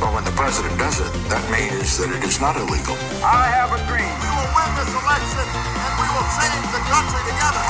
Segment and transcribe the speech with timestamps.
[0.00, 2.94] Well, when the president does it, that means that it is not illegal.
[3.42, 4.14] I have a dream.
[4.22, 5.46] We will win this election
[5.84, 7.64] and we will change the country together.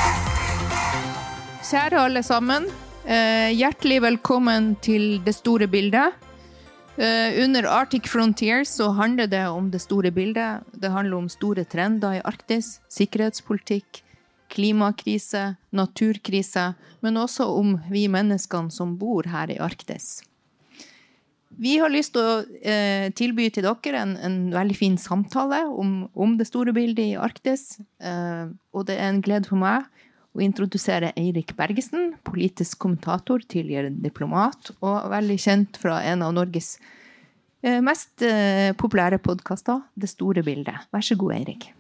[1.71, 2.69] Kjære alle sammen.
[3.05, 6.13] Eh, hjertelig velkommen til Det store bildet.
[6.99, 10.61] Eh, under Arctic Frontiers så handler det om det store bildet.
[10.73, 14.05] Det handler om store trender i Arktis, sikkerhetspolitikk,
[14.53, 20.19] klimakrise, naturkrise, men også om vi menneskene som bor her i Arktis.
[21.59, 26.05] Vi har lyst til å eh, tilby til dere en, en veldig fin samtale om,
[26.15, 27.81] om, det store bildet i Arktis.
[27.99, 29.89] Eh, og det er en glede for meg
[30.39, 36.77] å introdusere Eirik Bergesen, politisk kommentator, tidligere diplomat, og veldig kjent fra en av Norges
[37.65, 40.87] eh, mest eh, populære podkaster, Det store bildet.
[40.95, 41.73] Vær så god, Eirik.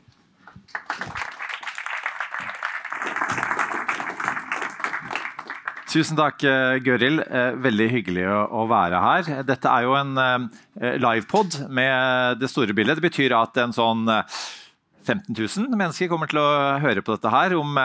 [5.89, 7.22] Tusen takk, eh, Gøril.
[7.25, 9.42] Eh, veldig hyggelig å være her.
[9.48, 12.98] Dette er jo en eh, livepod med det store bildet.
[12.98, 17.55] Det betyr at en sånn 15 000 mennesker kommer til å høre på dette her
[17.56, 17.78] om,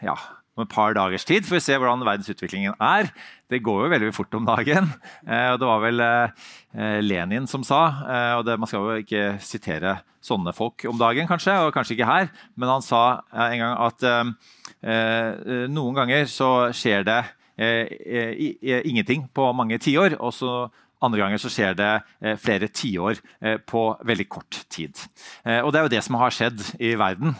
[0.00, 0.14] ja,
[0.56, 1.44] om et par dagers tid.
[1.44, 3.10] For å se hvordan verdensutviklingen er.
[3.52, 4.88] Det går jo veldig fort om dagen.
[5.28, 6.00] og Det var vel
[7.04, 7.82] Lenin som sa,
[8.38, 12.08] og det, man skal jo ikke sitere sånne folk om dagen, kanskje, og kanskje ikke
[12.08, 13.02] her, men han sa
[13.34, 14.08] en gang at
[15.68, 17.20] noen ganger så skjer det
[17.60, 20.16] ingenting på mange tiår.
[20.20, 20.52] Og så
[21.00, 23.20] andre ganger så skjer det eh, flere tiår
[23.68, 24.96] på veldig kort tid.
[25.48, 27.32] Og det er jo det som har skjedd i verden,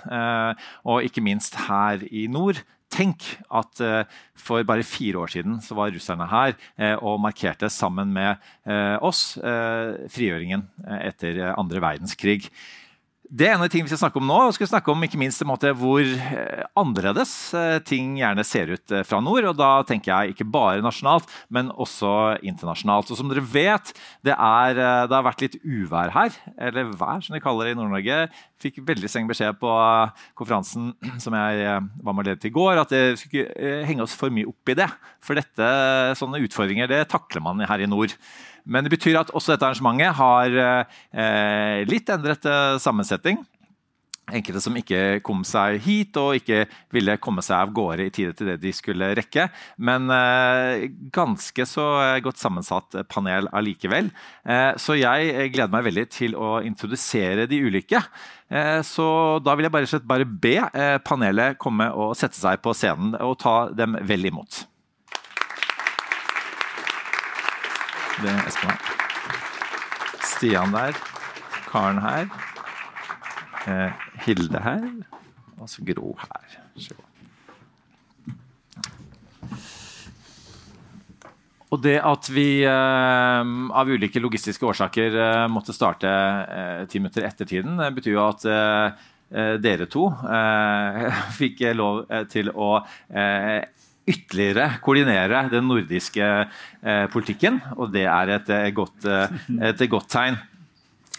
[0.88, 2.62] og ikke minst her i nord.
[2.90, 3.22] Tenk
[3.54, 3.82] at
[4.34, 6.56] for bare fire år siden så var russerne her
[7.04, 8.40] og markerte sammen med
[9.04, 10.64] oss frigjøringen
[11.04, 12.48] etter andre verdenskrig.
[13.30, 14.36] Det er en av de tingene vi skal snakke om nå.
[14.48, 18.90] og skal snakke om ikke minst måte, hvor eh, annerledes eh, ting gjerne ser ut
[18.90, 19.46] eh, fra nord.
[19.52, 23.12] og Da tenker jeg ikke bare nasjonalt, men også internasjonalt.
[23.14, 23.94] Og som dere vet,
[24.26, 26.34] det, er, det har vært litt uvær her.
[26.58, 28.18] Eller vær, som de kaller det i Nord-Norge.
[28.66, 29.78] Fikk veldig streng beskjed på
[30.34, 30.90] konferansen
[31.22, 31.70] som jeg
[32.02, 34.74] var med og ledet i går, at det skulle ikke henge oss for mye opp
[34.74, 34.90] i det.
[35.22, 35.72] For dette,
[36.18, 38.18] sånne utfordringer det takler man her i nord.
[38.64, 43.42] Men det betyr at også dette arrangementet har eh, litt endret eh, sammensetning.
[44.30, 46.60] Enkelte som ikke kom seg hit og ikke
[46.94, 49.48] ville komme seg av gårde i tide til det de skulle rekke.
[49.82, 51.86] Men eh, ganske så
[52.22, 54.12] godt sammensatt panel allikevel.
[54.78, 58.04] Så jeg gleder meg veldig til å introdusere de ulike.
[58.86, 59.06] Så
[59.46, 60.56] da vil jeg bare, bare be
[61.06, 64.64] panelet komme og sette seg på scenen og ta dem vel imot.
[68.20, 68.80] Det er Espen her.
[70.28, 70.96] Stian der.
[71.70, 72.26] Karen her.
[73.66, 73.92] Eh,
[74.26, 74.84] Hilde her.
[75.60, 76.58] Og så Gro her.
[81.70, 83.50] Og det at vi eh,
[83.80, 88.26] av ulike logistiske årsaker eh, måtte starte eh, ti minutter etter tiden, eh, betyr jo
[88.26, 88.46] at
[89.62, 90.08] dere to
[91.38, 92.00] fikk lov
[92.32, 92.80] til å
[94.08, 99.84] ytterligere koordinere den nordiske eh, politikken, og det er et, et, eh, godt, eh, et
[99.90, 100.38] godt, tegn.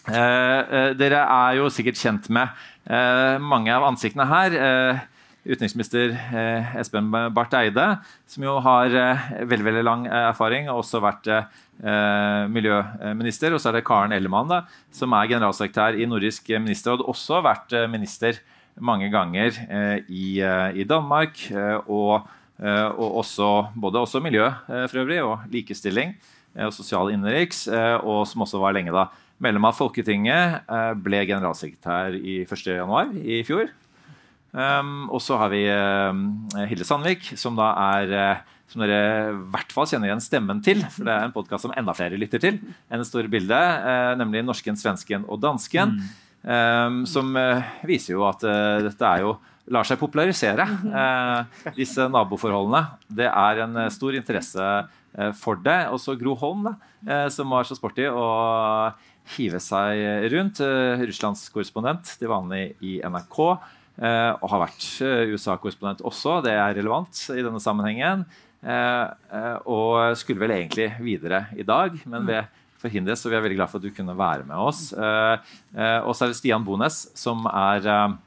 [0.10, 2.50] Eh, dere er jo sikkert kjent med
[2.90, 4.58] eh, mange av ansiktene her.
[4.58, 5.08] Eh,
[5.42, 6.12] utenriksminister
[6.78, 7.86] Espen Barth Eide,
[8.30, 11.30] som jo har veldig, veldig lang erfaring og også vært
[12.54, 13.50] miljøminister.
[13.50, 14.60] Og så er det Karen Ellemann, da,
[14.94, 18.38] som er generalsekretær i Nordisk ministerråd, også vært minister
[18.78, 19.58] mange ganger
[20.06, 20.38] i,
[20.78, 21.42] i Danmark.
[21.90, 27.10] og Eh, og også, både også miljø eh, for øvrig, og likestilling eh, og sosial
[27.14, 27.66] innenriks,
[28.06, 29.10] og som også var lenge da
[29.42, 30.68] medlem av Folketinget,
[31.02, 33.16] ble generalsekretær i 1.1.
[33.26, 33.72] i fjor.
[34.52, 35.64] Um, og så har vi
[36.70, 40.84] Hilde Sandvik, som da er som dere i hvert fall kjenner igjen stemmen til.
[40.94, 43.90] for Det er en podkast som enda flere lytter til enn det store bildet.
[44.22, 45.98] Nemlig Norsken, svensken og dansken.
[45.98, 46.14] Mm.
[46.46, 47.34] Um, som
[47.90, 48.46] viser jo at
[48.86, 49.34] dette er jo
[49.72, 52.98] lar seg popularisere, eh, disse naboforholdene.
[53.08, 55.80] Det er en eh, stor interesse eh, for det.
[55.94, 56.76] Også Gro Holm, da,
[57.06, 58.26] eh, som var så sporty å
[59.36, 60.64] hive seg rundt.
[60.66, 63.42] Eh, Russlands korrespondent til vanlig i NRK.
[64.02, 64.88] Eh, og har vært
[65.36, 68.26] USA-korrespondent også, det er relevant i denne sammenhengen.
[68.62, 72.46] og skulle vel egentlig videre i dag, men ved
[72.82, 74.90] forhindres, så vi er veldig glad for at du kunne være med oss.
[74.94, 78.18] Eh, eh, og så er det Stian Bones, som er eh,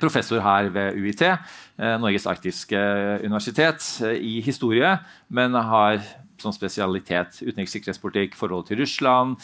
[0.00, 2.80] professor her ved UiT, eh, Norges arktiske
[3.24, 4.98] universitet, eh, i historie,
[5.28, 6.00] men har
[6.40, 9.36] som spesialitet utenriks- sikkerhetspolitikk, forholdet til Russland,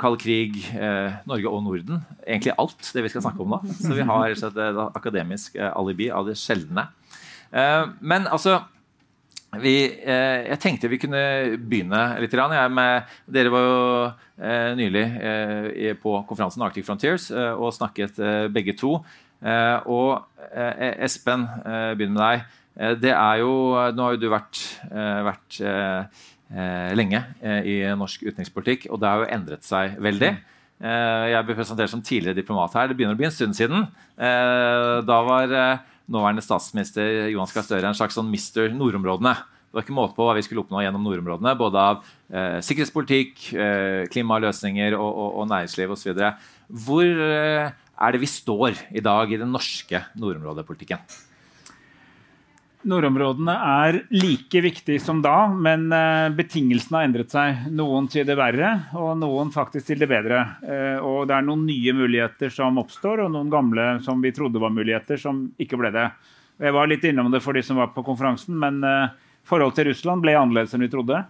[0.00, 2.04] kald krig, eh, Norge og Norden.
[2.26, 3.60] Egentlig alt det vi skal snakke om nå.
[3.80, 6.88] Så vi har et akademisk eh, alibi av det sjeldne.
[7.52, 8.62] Eh, men altså
[9.60, 11.22] vi, eh, jeg tenkte vi kunne
[11.60, 12.32] begynne litt.
[12.72, 18.48] med, dere var jo eh, nylig eh, på konferansen Arctic Frontiers eh, og snakket eh,
[18.48, 19.04] begge to.
[19.44, 21.46] Eh, og eh, Espen,
[21.96, 22.58] begynner med deg.
[23.02, 24.58] Det er jo, Nå har jo du vært,
[24.88, 25.58] vært
[26.96, 27.18] lenge
[27.68, 30.30] i norsk utenrikspolitikk, og det har jo endret seg veldig.
[30.80, 32.88] Jeg ble presentert som tidligere diplomat her.
[32.88, 33.84] Det begynner å bli en stund siden.
[34.16, 35.52] Da var
[36.10, 39.34] nåværende statsminister Johan Gahr Støre en slags sånn mister nordområdene.
[39.72, 43.46] Det var ikke måte på hva vi skulle oppnå gjennom nordområdene, både av eh, sikkerhetspolitikk,
[43.56, 46.24] eh, klimaløsninger og, og, og næringsliv osv.
[46.84, 51.00] Hvor eh, er det vi står i dag i den norske nordområdepolitikken?
[52.82, 57.66] Nordområdene er like viktig som da, men eh, betingelsene har endret seg.
[57.78, 60.40] Noen til det verre, og noen faktisk til det bedre.
[60.66, 64.62] Eh, og det er noen nye muligheter som oppstår, og noen gamle som vi trodde
[64.62, 66.08] var muligheter, som ikke ble det.
[66.62, 69.12] Jeg var litt innom det for de som var på konferansen, men eh,
[69.46, 71.22] forholdet til Russland ble annerledes enn vi trodde.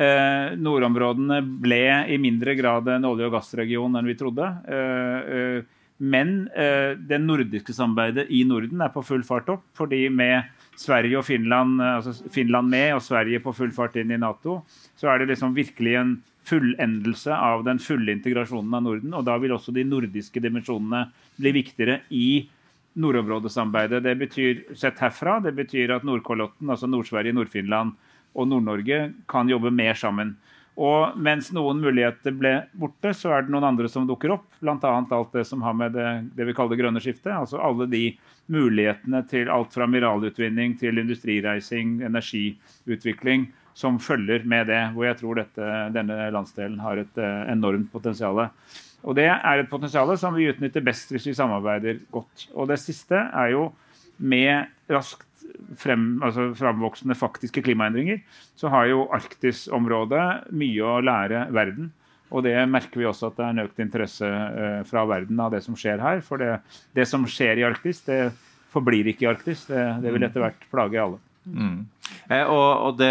[0.00, 4.46] Nordområdene ble i mindre grad en olje- og gassregion enn vi trodde.
[6.00, 6.30] Men
[7.10, 9.66] det nordiske samarbeidet i Norden er på full fart opp.
[9.76, 10.46] fordi med
[10.80, 14.60] Sverige og Finland, eh, altså Finland med og Sverige på full fart inn i Nato,
[14.96, 16.14] så er det liksom virkelig en
[16.48, 19.14] fullendelse av den fulle integrasjonen av Norden.
[19.14, 21.04] Og da vil også de nordiske dimensjonene
[21.40, 22.48] bli viktigere i
[23.00, 24.02] nordområdesamarbeidet.
[24.02, 27.92] Det betyr, sett herfra, det betyr at Nordkolotten, altså Nord-Sverige, Nord-Finland
[28.34, 30.34] og Nord-Norge kan jobbe mer sammen.
[30.80, 34.46] Og mens noen muligheter ble borte, så er det noen andre som dukker opp.
[34.62, 34.78] Bl.a.
[34.88, 37.34] alt det som har med det, det vi kaller det grønne skiftet.
[37.36, 38.04] Altså alle de
[38.50, 44.82] mulighetene til alt fra mineralutvinning til industrireising, energiutvikling, som følger med det.
[44.94, 48.42] Hvor jeg tror dette, denne landsdelen har et eh, enormt potensial.
[49.00, 52.48] Og det er et potensial som vi utnytter best hvis vi samarbeider godt.
[52.54, 53.70] Og det siste er jo
[54.20, 55.26] med raskt
[55.80, 58.20] frem, altså framvoksende faktiske klimaendringer,
[58.58, 61.90] så har jo Arktis-området mye å lære verden.
[62.30, 65.54] Og det merker vi også at det er en økt interesse eh, fra verden av
[65.54, 66.22] det som skjer her.
[66.26, 66.60] For det,
[66.96, 68.20] det som skjer i Arktis, det
[68.70, 69.66] forblir ikke i Arktis.
[69.70, 71.18] Det, det vil etter hvert plage alle.
[71.50, 71.86] Mm.
[72.28, 73.10] Eh, og, og det,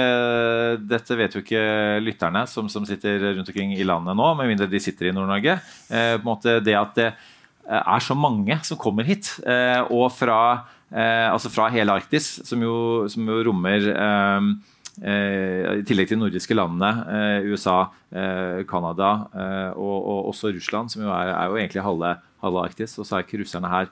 [0.87, 1.63] dette vet jo ikke
[2.03, 5.59] lytterne som, som, sitter rundt omkring i landet nå, med mindre de sitter i Nord-Norge.
[5.89, 9.81] Eh, på en måte det at det eh, er så mange som kommer hit, eh,
[9.91, 10.41] og fra,
[10.93, 12.75] eh, altså fra hele Arktis, som jo,
[13.11, 14.51] som jo rommer eh,
[14.99, 16.89] i tillegg til de nordiske landene,
[17.47, 17.85] USA,
[18.67, 19.11] Canada
[19.77, 22.09] og, og, også Russland, som jo er, er jo egentlig halve,
[22.43, 22.97] halve Arktis.
[22.99, 23.87] Og så er ikke russerne her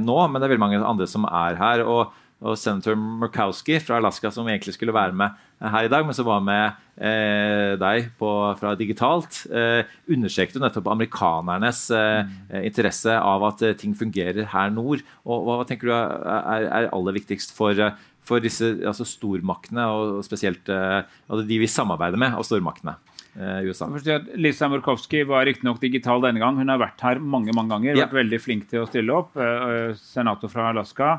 [0.00, 1.84] nå, men det er veldig mange andre som er her.
[1.84, 5.32] og og senator Murkowski fra Alaska, som egentlig skulle være med
[5.62, 10.90] her i dag, men som var med eh, deg på, fra digitalt, eh, understreket nettopp
[10.92, 15.04] amerikanernes eh, interesse av at eh, ting fungerer her nord.
[15.24, 17.80] Og Hva, hva tenker du er, er aller viktigst for,
[18.24, 22.96] for disse altså stormaktene, og spesielt eh, altså de vi samarbeider med, av stormaktene?
[23.36, 23.88] eh, USA.
[24.34, 26.56] Lisa Murkowski var riktignok digital denne gang.
[26.56, 27.94] Hun har vært her mange mange ganger.
[27.96, 28.06] Ja.
[28.06, 29.36] Vært veldig flink til å stille opp.
[29.36, 31.14] eh, Senator fra Alaska.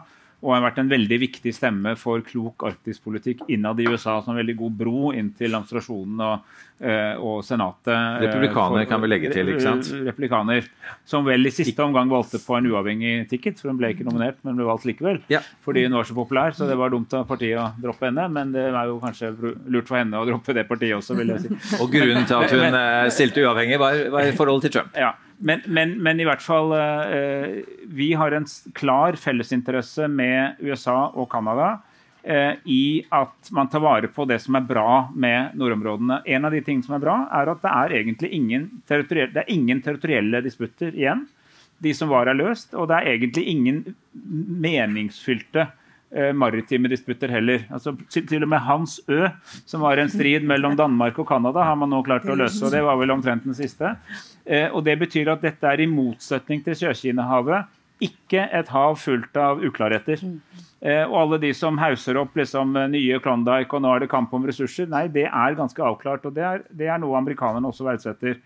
[0.45, 4.19] Og har vært en veldig viktig stemme for klok arktispolitikk innad i USA.
[4.21, 6.43] Som en veldig god bro inn til administrasjonen og,
[6.85, 7.89] eh, og senatet.
[7.89, 9.89] eh, Republikaner for- kan vi legge til, ikke sant?
[10.05, 10.67] Republikaner.
[11.03, 14.37] Som vel i siste omgang valgte på en uavhengig ticket, for hun ble ikke nominert,
[14.45, 15.19] men ble valgt likevel.
[15.33, 15.39] Ja.
[15.65, 18.29] Fordi hun var så populær, så det var dumt av partiet å droppe henne.
[18.31, 19.33] Men det er jo kanskje
[19.67, 21.81] lurt for henne å droppe det partiet også, vil jeg si.
[21.81, 24.93] Og grunnen til at hun eh, stilte uavhengig, var, var forholdet til Trump.
[24.95, 27.59] Ja, men, men, men i hvert fall eh,
[27.91, 31.77] Vi har en klar fellesinteresse med USA og Canada
[32.23, 36.21] eh, i at man tar vare på det som er bra med nordområdene.
[36.25, 39.51] En av de tingene som er bra, er at det er egentlig ingen, territorielle, er
[39.53, 41.25] ingen territorielle disputter igjen.
[41.83, 42.73] De som var, er løst.
[42.73, 43.81] Og det er egentlig ingen
[44.65, 45.73] meningsfylte eh,
[46.37, 47.65] maritime disputter heller.
[47.73, 49.25] Altså, til, og med Hans Ø,
[49.67, 52.61] som var en strid mellom Danmark og Canada, har man nå klart å løse.
[52.63, 53.95] og Det var vel omtrent den siste.
[54.45, 57.65] Eh, og Det betyr at dette er i motsetning til Sør-Kina-havet
[58.03, 60.21] ikke et hav fullt av uklarheter.
[60.81, 64.11] Eh, og alle de som hauser opp liksom, eh, nye Klondyke og nå er det
[64.11, 66.25] kamp om ressurser, nei, det er ganske avklart.
[66.25, 68.37] og Det er, det er noe amerikanerne også verdsetter.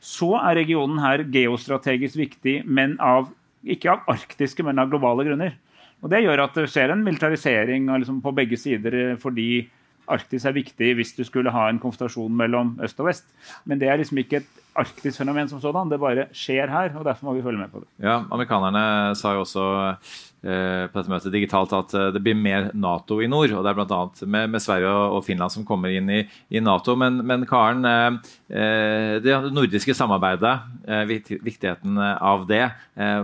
[0.00, 3.32] Så er regionen her geostrategisk viktig, men av,
[3.64, 5.56] ikke av arktiske, men av globale grunner.
[6.00, 9.68] Og Det gjør at det skjer en militarisering liksom, på begge sider eh, fordi
[10.10, 13.28] Arktis er viktig hvis du skulle ha en konfrontasjon mellom øst og vest.
[13.64, 15.90] Men det er liksom ikke et arktisk fenomen som sådan.
[15.90, 17.88] Det bare skjer her, og derfor må vi følge med på det.
[18.04, 22.70] Ja, Amerikanerne sa jo også eh, på dette møtet digitalt at eh, det blir mer
[22.74, 23.52] Nato i nord.
[23.56, 24.00] og Det er bl.a.
[24.26, 26.94] Med, med Sverige og, Finland som kommer inn i, i Nato.
[26.98, 30.54] Men, men Karen, eh, eh det nordiske samarbeidet,
[30.86, 31.04] eh,
[31.42, 32.66] viktigheten av det.
[32.96, 33.20] Eh,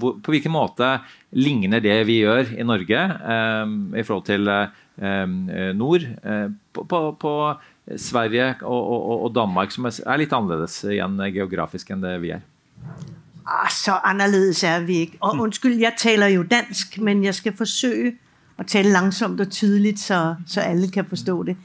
[0.00, 0.96] hvor, på hvilken måte
[1.36, 3.00] ligner det vi gjør i Norge
[4.00, 4.48] i forhold til
[5.76, 6.04] nord?
[6.72, 7.32] på, på
[7.96, 12.42] Sverige og, og, og, Danmark, som er litt annerledes igjen geografisk enn det vi er?
[13.46, 15.20] Ah, så annerledes er vi ikke.
[15.20, 18.16] Og unnskyld, jeg taler jo dansk, men jeg skal forsøke
[18.58, 21.56] å tale langsomt og tydelig, så, så alle kan forstå det.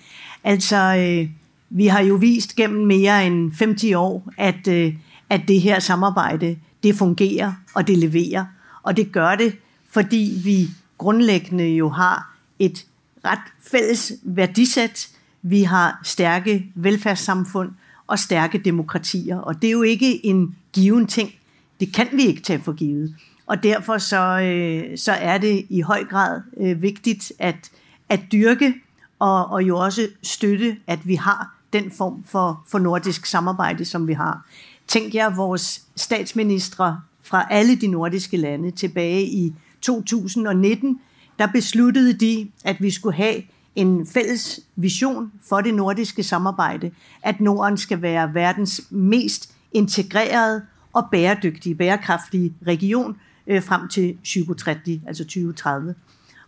[0.44, 1.30] Altså, øh,
[1.70, 4.94] vi har jo vist gjennom mer enn 50 år, at, øh,
[5.30, 8.46] at det her samarbeidet, det fungerer, og det leverer.
[8.84, 9.56] Og det gjør det,
[9.90, 12.28] fordi vi grunnleggende jo har
[12.60, 12.86] et
[13.26, 15.08] rett felles værdisæt,
[15.42, 17.72] vi har stærke velfærdssamfund
[18.08, 19.38] og stærke demokratier.
[19.38, 21.32] Og det er jo ikke en given ting.
[21.80, 23.16] Det kan vi ikke tage for givet.
[23.46, 27.72] Og derfor så, øh, så er det i høj grad øh, vigtigt at,
[28.10, 28.74] at dyrke
[29.20, 34.08] og, og jo også støtte, at vi har den form for, for nordisk samarbejde, som
[34.08, 34.46] vi har.
[34.88, 41.00] Tænk jer vores statsministre fra alle de nordiske lande tilbage i 2019,
[41.40, 43.42] der besluttede de, at vi skulle have
[43.76, 46.92] en fælles vision for det nordiske samarbejde,
[47.24, 55.02] at Norden skal være verdens mest integrerede og bæredygtige, bærekraftige region øh, frem til 2030,
[55.08, 55.96] altså 2030.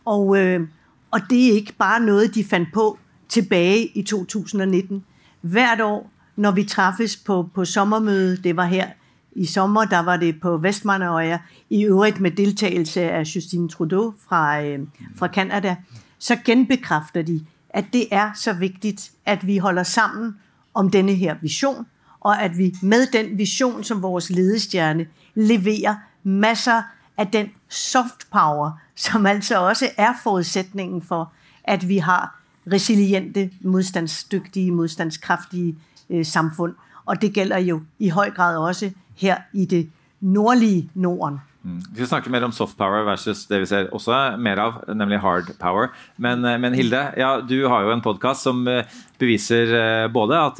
[0.05, 0.67] Og, øh,
[1.11, 2.99] og det er ikke bare noget, de fandt på
[3.29, 5.03] tilbage i 2019.
[5.41, 8.87] Hvert år, når vi træffes på, på sommermøde, det var her
[9.35, 11.37] i sommer, der var det på Vestmanøya,
[11.69, 14.79] i øvrigt med deltagelse af Justine Trudeau fra, øh,
[15.15, 15.75] fra Canada,
[16.23, 20.35] så genbekræfter de, at det er så vigtigt, at vi holder sammen
[20.73, 21.85] om denne her vision,
[22.19, 26.81] og at vi med den vision som vores ledestjerne leverer masser
[27.17, 31.31] af den soft power, som altså også er forudsætningen for,
[31.63, 32.39] at vi har
[32.71, 35.75] resiliente, modstandsdygtige, modstandskraftige
[36.09, 36.75] øh, samfund.
[37.05, 39.89] Og det gælder jo i høj grad også her i det
[40.21, 41.37] nordlige Norden.
[41.63, 41.79] Mm.
[41.79, 45.21] Vi skal snakke mer om soft power versus det vi ser også mer av, nemlig
[45.23, 45.93] hard power.
[46.19, 48.83] Men, eh, men Hilde, ja, du har jo en podkast som eh,
[49.21, 50.59] beviser eh, både at,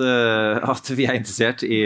[0.63, 1.83] at, vi er interessert i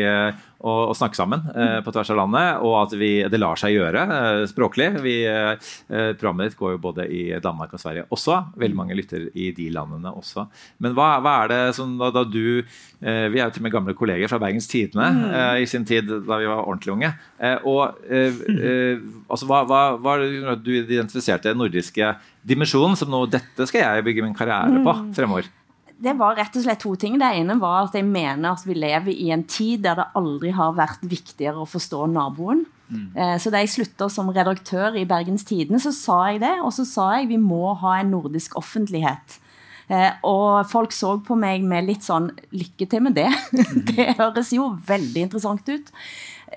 [0.66, 4.04] å, snakke sammen eh, på tvers av landet, og at vi, det lar seg gjøre
[4.16, 4.90] eh, språklig.
[5.04, 5.74] Vi, eh,
[6.18, 8.40] programmet ditt går jo både i Danmark og Sverige også.
[8.58, 10.48] Veldig mange lytter i de landene også.
[10.84, 13.68] Men hva, hva er det som da, da du eh, Vi er jo til og
[13.68, 15.26] med gamle kolleger fra Bergens Tidende mm.
[15.38, 17.14] Eh, i sin tid da vi var ordentlig unge.
[17.38, 20.18] Eh, og altså, hva, hva, hva
[20.58, 22.16] du identifiserte den nordiske
[22.48, 25.14] dimensjonen som nå dette skal jeg bygge min karriere på mm.
[25.18, 25.52] fremover?
[25.98, 27.18] Det var rett og slett to ting.
[27.20, 30.54] Det ene var at jeg mener at vi lever i en tid der det aldri
[30.54, 32.66] har vært viktigere å forstå naboen.
[32.88, 33.08] Mm.
[33.18, 36.54] Eh, så da jeg slutta som redaktør i Bergens Tidende, så sa jeg det.
[36.62, 39.40] Og så sa jeg vi må ha en nordisk offentlighet.
[39.88, 43.30] Eh, og folk så på meg med litt sånn Lykke til med det.
[43.92, 45.94] det høres jo veldig interessant ut.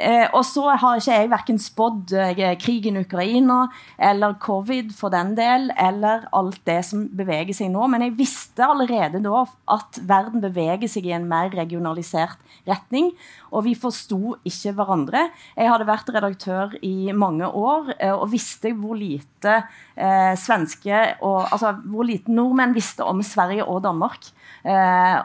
[0.00, 3.59] Eh, og så har ikke jeg verken spådd eh, krigen i Ukraina
[4.00, 7.85] eller covid for den del, eller alt det som beveger seg nå.
[7.92, 9.45] Men jeg visste allerede da
[9.76, 13.11] at verden beveger seg i en mer regionalisert retning.
[13.50, 15.26] Og vi forsto ikke hverandre.
[15.59, 19.61] Jeg hadde vært redaktør i mange år eh, og visste hvor lite
[19.97, 24.28] eh, svenske og, Altså hvor lite nordmenn visste om Sverige og Danmark.
[24.64, 25.19] Eh,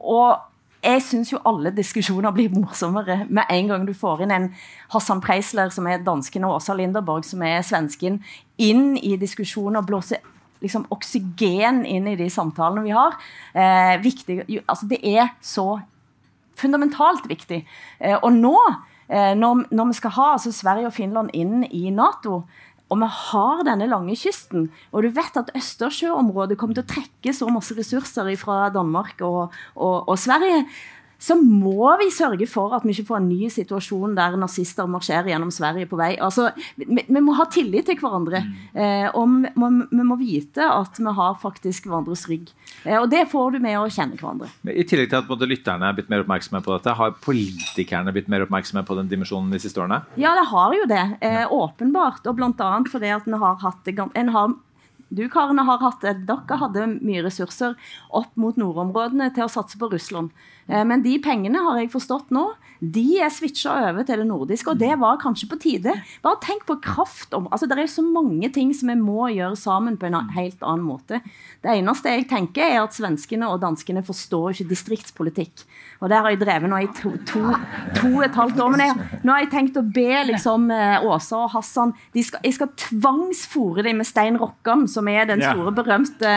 [0.00, 0.49] og
[0.80, 4.48] jeg syns jo alle diskusjoner blir morsommere med en gang du får inn en
[4.94, 8.20] Hassan Preisler, som er dansken, og Åsa Linderborg, som er svensken,
[8.60, 10.24] inn i diskusjoner, blåser
[10.60, 13.16] liksom oksygen inn i de samtalene vi har.
[13.52, 15.80] Eh, viktig, altså det er så
[16.60, 17.62] fundamentalt viktig.
[18.00, 18.56] Eh, og nå,
[19.08, 22.42] eh, når, når, vi skal ha altså Sverige og Finland inn i Nato,
[22.90, 27.34] og vi har denne lange kysten, og du vet at Østersjøområdet kommer til å trekke
[27.36, 30.64] så masse ressurser fra Danmark og, og, og Sverige
[31.20, 35.28] så må vi sørge for at vi ikke får en ny situasjon der nazister marsjerer
[35.28, 36.14] gjennom Sverige på vei.
[36.16, 36.48] Altså,
[36.80, 38.40] vi, vi må ha tillit til hverandre.
[38.46, 38.54] Mm.
[38.72, 42.48] Eh, og vi må, vi må, vite at vi har faktisk hverandres rygg.
[42.86, 44.48] Eh, og det får du med å kjenne hverandre.
[44.64, 48.32] I tillegg til at både lytterne er blitt mer oppmerksomme på dette, har politikerne blitt
[48.32, 50.00] mer oppmerksomme på den dimensjonen de siste årene?
[50.20, 51.04] Ja, det har jo det.
[51.20, 52.24] Eh, åpenbart.
[52.30, 52.72] Og bl.a.
[52.88, 54.56] fordi at en har hatt en har
[55.10, 57.76] du Karene har hatt, dere hadde mye ressurser
[58.14, 60.30] opp mot nordområdene til å satse på Russland.
[60.68, 62.44] Eh, Men de pengene har jeg forstått nå,
[62.80, 65.96] de er switcha over til det nordiske, og det var kanskje på tide.
[66.22, 69.58] Bare tenk på kraft om Altså, det er så mange ting som vi må gjøre
[69.58, 71.20] sammen på en helt annen måte.
[71.60, 75.66] Det eneste jeg tenker, er at svenskene og danskene forstår ikke distriktspolitikk.
[76.00, 77.40] Og der har jeg drevet nå i to, to,
[77.96, 78.72] to og et halvt år.
[78.74, 82.42] Men jeg, nå har jeg tenkt å be liksom eh, Åsa og Hassan de skal,
[82.46, 86.36] Jeg skal tvangsfòre dem med Stein Rokkan, som er den store, berømte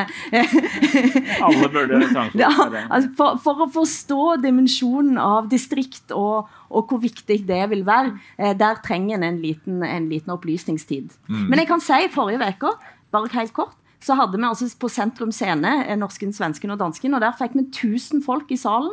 [1.47, 7.39] Alle burde tvangsfòre altså for, for å forstå dimensjonen av distrikt og, og hvor viktig
[7.47, 11.13] det vil være, eh, der trenger en en liten, en liten opplysningstid.
[11.27, 11.47] Mm.
[11.49, 12.73] Men jeg kan si forrige uke,
[13.13, 17.13] bare helt kort, så hadde vi altså på Sentrum Scene eh, norsken, svensken og dansken,
[17.15, 18.91] og der fikk vi 1000 folk i salen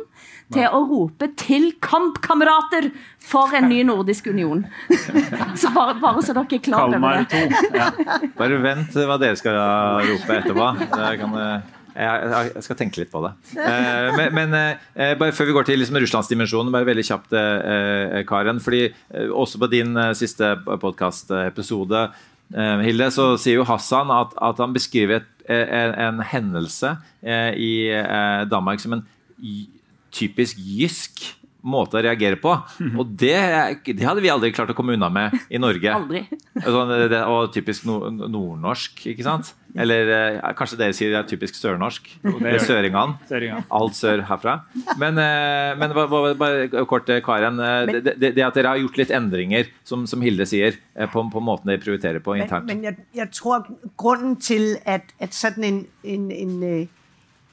[0.53, 2.91] til å rope 'til kampkamerater'
[3.23, 4.65] for en ny nordisk union.
[5.61, 7.27] så bare, bare så dere er klar over Kalmar
[7.81, 7.91] Ja.
[8.39, 9.55] Bare vent hva dere skal
[10.07, 10.65] rope etterpå.
[10.79, 13.31] Jeg, kan, eh, jeg, jeg skal tenke litt på det.
[13.59, 14.57] Eh, Men, men
[15.19, 17.35] bare før vi går til liksom Russlandsdimensjonen, bare veldig kjapt,
[18.27, 18.59] Karen.
[18.63, 18.83] fordi
[19.31, 22.09] Også på din siste podkastepisode,
[22.83, 27.71] Hilde, så sier jo Hassan at, at han beskriver et, en, en hendelse eh, i
[27.95, 29.05] eh, Danmark som en
[30.11, 31.23] typisk jysk
[31.61, 32.53] måte å reagere på.
[32.97, 33.35] Og det,
[33.85, 35.93] det hadde vi aldri klart å komme unna med i Norge.
[36.01, 36.23] Aldri.
[36.61, 39.53] Sånn, det, og typisk nordnorsk, ikke sant?
[39.79, 42.09] Eller eh, kanskje dere sier det er typisk sørnorsk?
[42.23, 42.55] Det.
[42.65, 43.61] Søringene.
[43.71, 44.57] Alt sør herfra.
[44.99, 47.61] Men, eh, men bare kort, eh, Karen.
[47.91, 50.79] Det, det, at dere har gjort litt endringer, som, som Hilde sier,
[51.13, 52.67] på, på måten dere prioriterer på Men, internt.
[52.67, 53.69] men jeg, jeg tror,
[54.01, 56.89] grunnen til, at, at sånn en, en, en,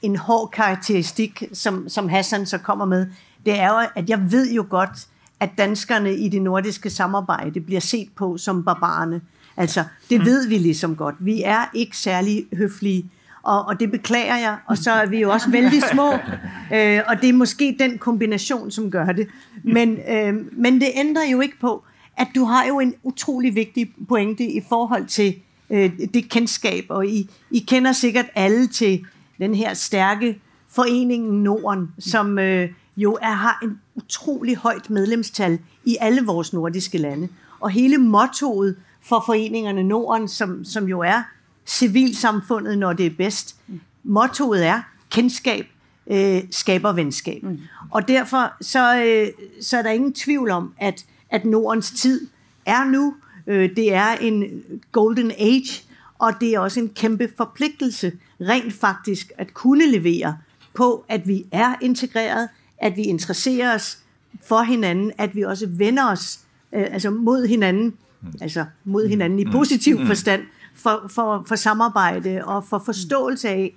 [0.09, 3.15] en hård karakteristikk som, som Hassan så kommer med,
[3.45, 5.07] det er jo, at jeg vet jo godt,
[5.39, 9.21] at danskerne i det nordiske samarbejde bliver set på som barbarerne.
[9.57, 11.15] Altså, det ved vi liksom godt.
[11.19, 13.05] Vi er ikke særlig høflige,
[13.43, 16.13] og, og det beklager jeg, og så er vi jo også veldig små,
[16.75, 19.27] øh, og det er måske den kombination, som gør det.
[19.63, 21.83] Men, øh, men det ændrer jo ikke på,
[22.17, 25.35] at du har jo en utrolig vigtig pointe i forhold til
[25.69, 29.05] øh, det kendskab, og I, I kender sikkert alle til
[29.39, 35.97] den her stærke foreningen Norden, som øh, jo er, har en utrolig højt medlemstal i
[36.01, 37.27] alle vores nordiske lande.
[37.59, 41.23] Og hele mottoet for foreningerne Norden, som, som jo er
[41.65, 43.55] civilsamfundet, når det er bedst,
[44.03, 45.65] mottoet er kendskab
[46.09, 47.43] øh, skaber venskab.
[47.91, 49.27] Og derfor så, øh,
[49.61, 52.27] så er der ingen tvivl om, at, at Nordens tid
[52.65, 53.15] er nu.
[53.47, 55.83] Øh, det er en golden age,
[56.19, 60.37] og det er også en kæmpe forpligtelse rent faktisk at kunne levere
[60.73, 62.49] på, at vi er integreret,
[62.81, 63.97] at vi interesserer os
[64.43, 66.39] for hinanden, at vi også vender os
[66.73, 67.93] øh, altså mod hinanden,
[68.41, 70.07] altså mod hinanden i positiv Mm.
[70.07, 70.41] forstand,
[70.75, 73.75] for, for, for samarbejde og for forståelse af,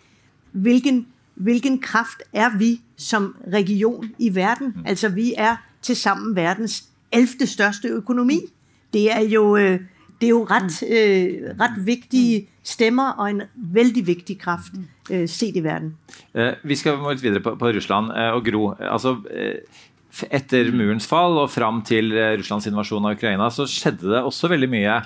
[0.53, 4.75] hvilken, hvilken kraft er vi som region i verden.
[4.85, 7.47] Altså vi er til sammen verdens 11.
[7.47, 8.41] største økonomi.
[8.93, 9.81] Det er jo, øh,
[10.23, 13.43] det er jo ret, øh, ret vigtige stemmer og en
[13.75, 14.77] veldig viktig kraft
[15.11, 15.97] øh, set i verden.
[16.35, 18.69] Eh, Vi skal må litt videre på, på Russland eh, og Gro.
[18.79, 19.81] Altså, eh,
[20.31, 24.69] etter murens fall og fram til Russlands invasjon av Ukraina, så skjedde det også veldig
[24.69, 24.99] mye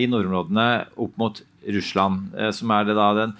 [0.00, 0.64] i nordområdene
[0.96, 1.42] opp mot
[1.76, 3.34] Russland, som er, det da den,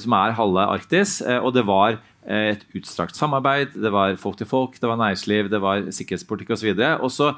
[0.00, 1.18] som er halve Arktis.
[1.42, 5.60] Og det var et utstrakt samarbeid, det var folk til folk, det var næringsliv, det
[5.60, 6.72] var sikkerhetspolitikk osv.
[7.04, 7.34] Og så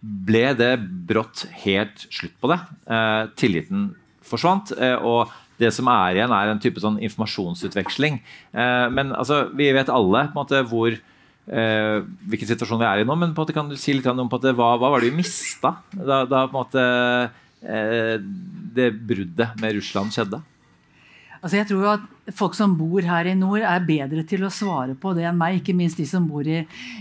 [0.00, 0.72] ble det
[1.08, 2.58] brått helt slutt på det.
[2.88, 3.90] Eh, tilliten
[4.24, 4.72] forsvant.
[4.78, 8.20] Eh, og det som er igjen, er en type sånn informasjonsutveksling.
[8.54, 11.96] Eh, men altså, vi vet alle på en måte hvor eh,
[12.30, 14.24] hvilken situasjon vi er i nå, men på en måte kan du si litt om
[14.24, 16.86] på måte, hva, hva var det vi mista da, da på en måte
[17.60, 18.16] eh,
[18.76, 20.40] det bruddet med Russland skjedde?
[21.40, 24.52] Altså jeg tror jo at Folk som bor her i nord, er bedre til å
[24.54, 25.56] svare på det enn meg.
[25.60, 26.60] Ikke minst de som bor i,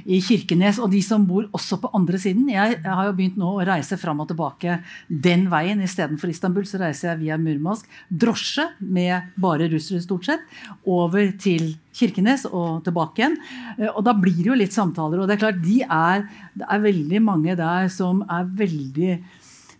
[0.09, 2.47] i Kirkenes, og de som bor også på andre siden.
[2.49, 5.83] Jeg, jeg har jo begynt nå å reise fram og tilbake den veien.
[5.85, 7.85] Istedenfor Istanbul så reiser jeg via Murmansk.
[8.09, 10.45] Drosje med bare russere, stort sett.
[10.89, 13.37] Over til Kirkenes og tilbake igjen.
[13.77, 15.21] Eh, Og da blir det jo litt samtaler.
[15.21, 16.25] Og det er klart, de er,
[16.57, 19.19] det er veldig mange der som er veldig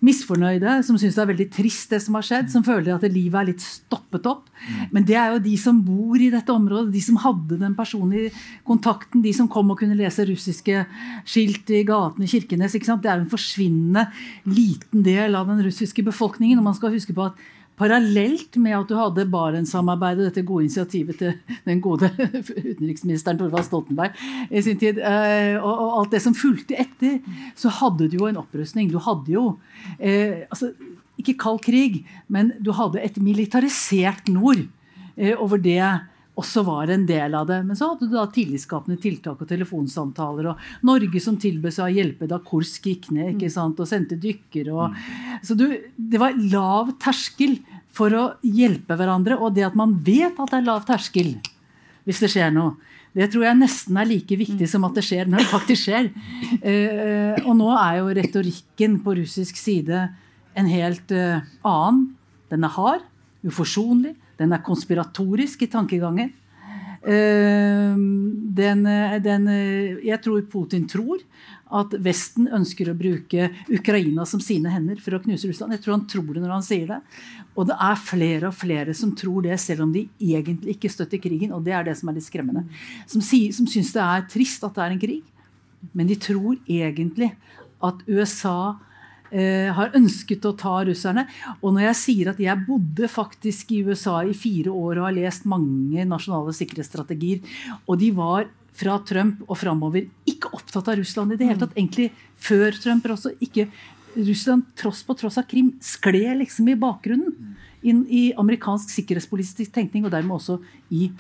[0.05, 3.35] misfornøyde, som syns det er veldig trist, det som har skjedd, som føler at livet
[3.35, 4.47] er litt stoppet opp.
[4.95, 8.31] Men det er jo de som bor i dette området, de som hadde den personlige
[8.67, 10.85] kontakten, de som kom og kunne lese russiske
[11.27, 12.77] skilt i gatene i Kirkenes.
[12.79, 14.07] Det er en forsvinnende
[14.47, 16.59] liten del av den russiske befolkningen.
[16.59, 17.47] og man skal huske på at
[17.79, 22.09] Parallelt med at du hadde Barentssamarbeidet, dette gode initiativet til den gode
[22.73, 24.17] utenriksministeren Torvald Stoltenberg
[24.51, 27.19] i sin tid, eh, og, og alt det som fulgte etter,
[27.59, 28.91] så hadde du jo en opprustning.
[28.91, 29.45] Du hadde jo
[29.97, 30.73] eh, altså,
[31.19, 34.61] Ikke kald krig, men du hadde et militarisert nord
[35.15, 35.81] eh, over det
[36.39, 37.60] også var en del av det.
[37.67, 41.97] Men så hadde du da tillitsskapende tiltak og telefonsamtaler, og Norge som tilbød seg å
[41.99, 44.73] hjelpe da Kursk gikk ned ikke sant, og sendte dykkere.
[44.73, 44.99] Og,
[45.45, 47.60] så du, det var lav terskel
[47.95, 51.36] for å hjelpe hverandre, og det at man vet at det er lav terskel
[52.08, 52.78] hvis det skjer noe.
[53.13, 56.10] Det tror jeg nesten er like viktig som at det skjer når det faktisk skjer.
[56.62, 60.06] Eh, og nå er jo retorikken på russisk side
[60.58, 62.04] en helt eh, annen.
[62.49, 63.06] Den er hard,
[63.45, 66.34] uforsonlig, den er konspiratorisk i tankegangen.
[66.99, 67.95] Uh,
[68.60, 68.84] den,
[69.23, 69.45] den,
[70.04, 71.21] jeg tror Putin tror
[71.69, 75.75] at Vesten ønsker å bruke Ukraina som sine hender for å knuse Russland.
[75.75, 76.99] Jeg tror han tror det når han sier det.
[77.54, 81.21] Og det er flere og flere som tror det, selv om de egentlig ikke støtter
[81.21, 81.54] krigen.
[81.54, 82.65] Og det er det som er litt skremmende.
[83.10, 85.21] Som, som syns det er trist at det er en krig.
[85.93, 87.32] Men de tror egentlig
[87.86, 88.75] at USA
[89.31, 91.25] eh, har ønsket å ta russerne.
[91.59, 95.17] Og når jeg sier at jeg bodde faktisk i USA i fire år og har
[95.17, 97.43] lest mange nasjonale sikkerhetsstrategier,
[97.85, 101.75] og de var fra Trump og framover ikke opptatt av Russland i det hele tatt.
[101.75, 103.33] Egentlig før Trump også.
[103.43, 103.67] ikke
[104.15, 110.05] Russland, tross på tross av Krim, skled liksom i bakgrunnen inn i amerikansk sikkerhetspolitisk tenkning,
[110.05, 110.57] og dermed også
[110.91, 111.11] i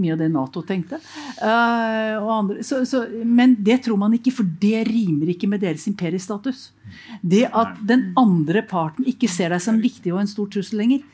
[0.00, 0.98] mye av det Nato tenkte.
[1.40, 6.68] Uh, så, så, men det tror man ikke, for det rimer ikke med deres imperiestatus.
[7.22, 11.04] Det at den andre parten ikke ser deg som viktig og en stor trussel lenger.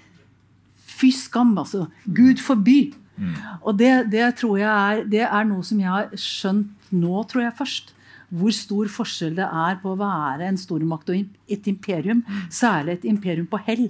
[1.01, 1.87] Fy skam, altså.
[2.05, 2.93] Gud forby.
[3.21, 3.33] Mm.
[3.61, 7.47] Og det, det, tror jeg er, det er noe som jeg har skjønt nå, tror
[7.47, 7.97] jeg først.
[8.31, 12.23] Hvor stor forskjell det er på å være en stormakt og et imperium.
[12.23, 12.45] Mm.
[12.55, 13.89] Særlig et imperium på hell.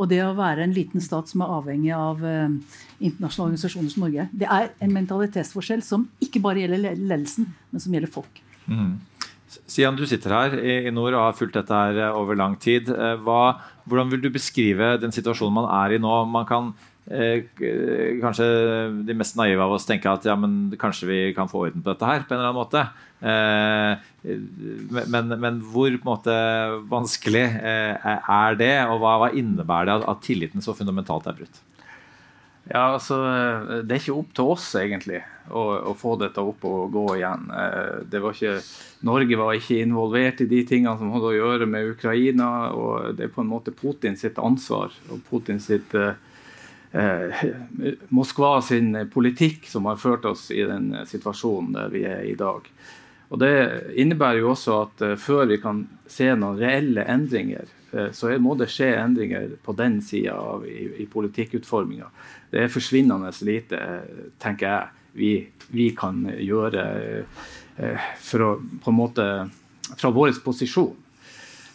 [0.00, 2.56] Og det å være en liten stat som er avhengig av eh,
[2.98, 4.26] internasjonale organisasjoner som Norge.
[4.32, 8.40] Det er en mentalitetsforskjell som ikke bare gjelder ledelsen, men som gjelder folk.
[8.64, 8.94] Mm.
[9.50, 12.88] Sian, du sitter her i nord og har fulgt dette her eh, over lang tid.
[12.88, 16.14] Eh, hva, hvordan vil du beskrive den situasjonen man er i nå?
[16.30, 16.72] Man kan
[17.10, 17.42] Eh,
[18.20, 18.44] kanskje
[19.02, 21.90] de mest naive av oss tenke at ja, men kanskje vi kan få orden på
[21.90, 22.84] dette her på en eller annen måte.
[23.20, 23.98] Eh,
[25.12, 26.36] men, men hvor måte,
[26.88, 31.36] vanskelig eh, er det, og hva, hva innebærer det at, at, tilliten så fundamentalt er
[31.42, 31.60] brutt?
[32.70, 33.16] Ja, altså,
[33.82, 35.18] Det er ikke opp til oss egentlig
[35.50, 37.48] å, å få dette opp og gå igjen.
[38.06, 38.60] Det var ikke,
[39.08, 42.70] Norge var ikke involvert i de tingene som hadde å gjøre med Ukraina.
[42.70, 47.42] og Det er på en måte Putin sitt ansvar og Putin sitt eh,
[48.08, 52.70] Moskva sin politikk som har ført oss i den situasjonen der vi er i dag.
[53.30, 53.52] Og Det
[54.02, 58.56] innebærer jo også at uh, før vi kan se noen reelle endringer, uh, så må
[58.58, 62.10] det skje endringer på den sida i, i politikkutforminga.
[62.50, 63.78] Det er forsvinnende lite,
[64.42, 65.30] tenker jeg, vi,
[65.74, 66.82] vi kan gjøre
[67.80, 69.26] å måte
[69.98, 70.96] fra vår posisjon.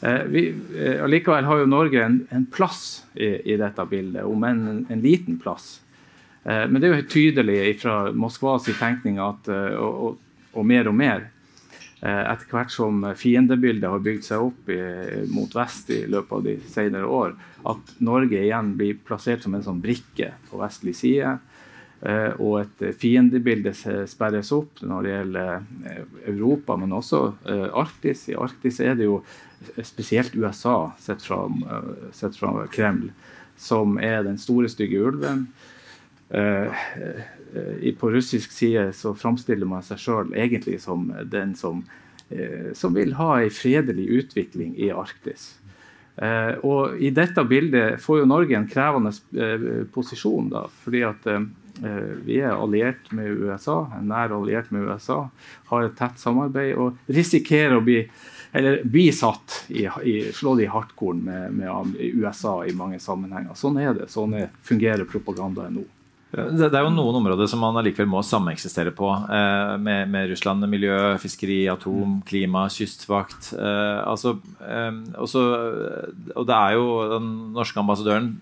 [0.05, 4.43] Eh, vi, eh, allikevel har jo Norge en, en plass i, i, dette bildet, om
[4.43, 5.79] en, en liten plass.
[6.43, 10.19] Eh, men det er jo tydelig fra Moskvas tenkning at, og, og,
[10.53, 11.29] og, mer og mer
[12.01, 14.79] etter hvert som fiendebildet har bygd seg opp i,
[15.31, 19.63] mot vest i løpet av de senere år, at Norge igjen blir plassert som en
[19.65, 21.37] sånn brikke på vestlig side.
[22.37, 23.71] Og et fiendebilde
[24.05, 25.63] sperres opp når det gjelder
[26.27, 27.21] Europa, men også
[27.73, 28.27] Arktis.
[28.29, 29.21] I Arktis er det jo
[29.81, 31.39] spesielt USA, sett fra,
[32.13, 33.09] sett fra, Kreml,
[33.57, 35.47] som er den store, stygge ulven.
[37.55, 41.83] Uh, på russisk side så framstiller man seg sjøl egentlig som den som,
[42.31, 45.53] uh, som vil ha ei fredelig utvikling i Arktis.
[46.63, 49.09] Og I dette bildet får jo Norge en krevende
[49.91, 51.25] posisjon, da, fordi at
[52.23, 55.17] vi er alliert med USA, en nær alliert med USA,
[55.67, 57.97] har et tett samarbeid og risikerer å bli
[58.55, 63.51] eller bli satt i, i, slått i hardkorn med, med, USA i mange sammenhenger.
[63.59, 64.07] Sånn er det.
[64.07, 65.83] Sånn er, fungerer propagandaen nå.
[66.35, 70.65] Det, er jo noen områder som man allikevel må sameksistere på, eh, med, med, Russland.
[70.69, 73.53] Miljø, fiskeri, atom, klima, kystvakt.
[73.55, 75.43] Eh, altså, eh, også,
[76.35, 78.33] og det er jo Den norske ambassadøren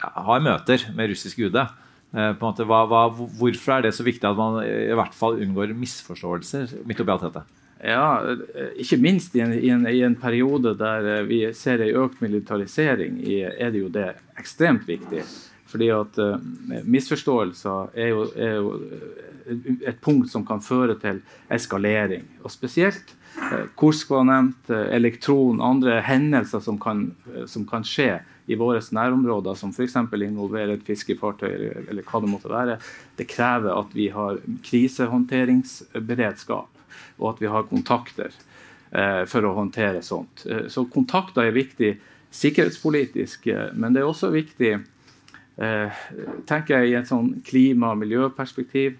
[0.00, 1.58] har møter med russisk UD.
[1.60, 5.74] Eh, måte, hva, hva, hvorfor er det så viktig at man i hvert fall unngår
[5.78, 7.46] misforståelser midt oppi alt dette?
[7.80, 8.36] Ja,
[8.76, 12.20] ikke minst i en, i, en, i en, periode der eh, vi ser en økt
[12.20, 14.10] militarisering, er det jo det
[14.40, 15.24] ekstremt viktig.
[15.70, 16.36] Fordi at uh,
[16.84, 18.80] misforståelser er jo, er jo,
[19.86, 22.24] et punkt som kan føre til eskalering.
[22.44, 27.14] Og spesielt uh, Kursk var nevnt, uh, elektron, andre hendelser som kan,
[27.46, 29.96] som kan skje i våre nærområder, som f.eks.
[30.10, 32.78] involverer et fiskefartøy eller, eller hva det måtte være.
[33.18, 36.68] Det krever at vi har krisehåndteringsberedskap
[37.20, 38.32] og at vi har kontakter
[38.90, 40.46] eh, for å håndtere sånt.
[40.48, 41.94] Eh, så kontakter er viktig
[42.34, 44.86] sikkerhetspolitisk, eh, men det er også viktig eh,
[45.60, 48.94] tenker jeg i et sånn klima- og miljøperspektiv.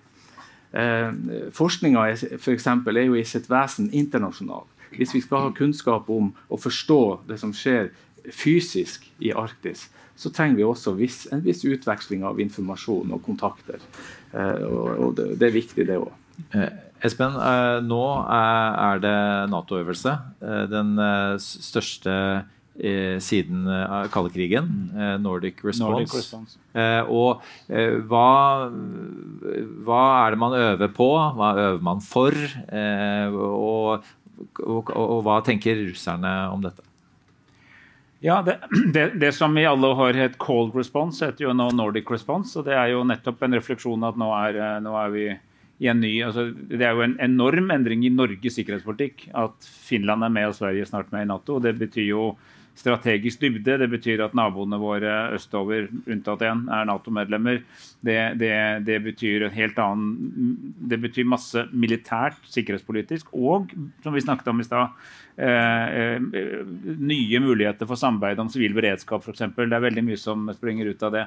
[0.72, 1.12] Eh,
[1.56, 4.66] Forskninga er jo i sitt vesen internasjonal.
[4.94, 7.90] Hvis vi skal ha kunnskap om å forstå det som skjer
[8.34, 9.88] fysisk i Arktis,
[10.20, 13.80] så trenger vi også viss, en viss utveksling av informasjon og kontakter.
[14.34, 16.12] Eh, og, og det, det, er viktig, det òg.
[16.54, 16.70] Eh,
[17.06, 19.16] Espen, eh, nå er det
[19.50, 20.16] Nato-øvelse.
[20.42, 21.38] Eh, den eh,
[22.78, 23.64] eh, siden
[24.12, 24.68] kalde krigen.
[25.22, 25.84] Nordic Response.
[25.84, 26.58] Nordic Response.
[27.08, 27.42] og
[28.10, 28.28] hva,
[29.86, 31.10] hva, er det man øver på?
[31.38, 32.36] Hva øver man for?
[33.32, 34.06] Og,
[34.60, 36.86] og, og, hva tenker russerne om dette?
[38.20, 38.58] Ja, det,
[38.94, 42.58] det, det, som i alle år het cold response, heter jo nå Nordic response.
[42.58, 45.30] og Det er jo nettopp en refleksjon at nå er, nå er vi
[45.80, 50.26] i en ny altså, Det er jo en enorm endring i Norges sikkerhetspolitikk at Finland
[50.26, 51.58] er med og Sverige snart med i Nato.
[51.62, 52.24] Det betyr jo
[52.80, 53.76] strategisk dybde.
[53.82, 57.62] Det betyr at naboene våre østover, unntatt én, er Nato-medlemmer.
[58.00, 58.52] Det, det,
[58.86, 63.72] det, betyr en helt annen Det betyr masse militært, sikkerhetspolitisk, og
[64.04, 64.96] som vi snakket om i stad,
[65.36, 66.66] eh, eh,
[66.96, 69.46] nye muligheter for samarbeid om sivil beredskap, f.eks.
[69.56, 71.26] Det er veldig mye som springer ut av det.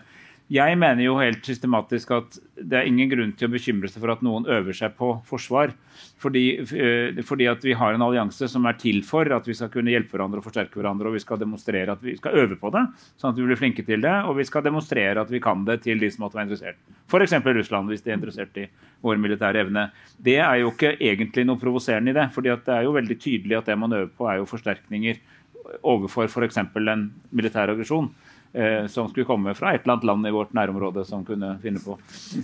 [0.52, 4.12] Jeg mener jo helt systematisk at det er ingen grunn til å bekymre seg for
[4.12, 5.72] at noen øver seg på forsvar.
[6.20, 9.72] Fordi, eh, fordi, at vi har en allianse som er til for at vi skal
[9.72, 11.08] kunne hjelpe hverandre og forsterke hverandre.
[11.08, 12.84] Og vi skal demonstrere at vi skal øve på det,
[13.16, 14.16] sånn at vi blir flinke til det.
[14.28, 16.76] Og vi skal demonstrere at vi kan det til de som måtte være interessert.
[17.08, 17.34] F.eks.
[17.40, 18.68] Russland, hvis de er interessert i
[19.02, 19.92] vår militære evne.
[20.20, 22.32] Det er jo ikke egentlig noe provoserende i det.
[22.34, 25.24] fordi det er jo veldig tydelig at det man øver på, er jo forsterkninger
[25.84, 26.58] overfor f.eks.
[26.58, 28.12] en militær aggresjon
[28.54, 31.82] eh, som skulle komme fra et eller annet land i vårt nærområde som kunne finne
[31.84, 31.98] på.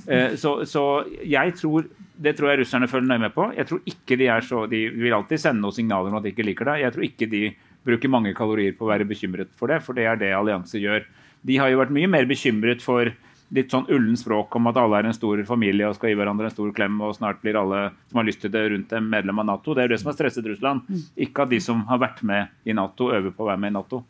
[0.07, 0.85] Eh, så, så,
[1.23, 1.87] jeg tror
[2.19, 3.45] Det tror jeg russerne følger nøye med på.
[3.55, 6.33] Jeg tror ikke De er så, de vil alltid sende noen signaler om at de
[6.33, 6.81] ikke liker det.
[6.81, 7.43] Jeg tror ikke de
[7.87, 11.05] bruker mange kalorier på å være bekymret for det, for det er det allianser gjør.
[11.47, 13.07] De har jo vært mye mer bekymret for
[13.55, 16.49] litt sånn ullen språk om at alle er en stor familie og skal gi hverandre
[16.49, 19.41] en stor klem, og snart blir alle som har lyst til det, rundt dem medlem
[19.41, 19.73] av Nato.
[19.73, 20.85] Det er jo det som har stresset Russland.
[20.89, 21.03] Mm.
[21.25, 23.77] Ikke at de som har vært med i Nato, øver på å være med i
[23.79, 24.03] Nato.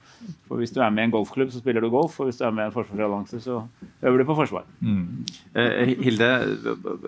[0.49, 2.45] For Hvis du er med i en golfklubb, så spiller du golf, og hvis du
[2.47, 3.62] er med i en forsvarsallianse, så
[4.04, 4.67] øver du på forsvar.
[4.84, 5.06] Mm.
[5.56, 6.32] Eh, Hilde,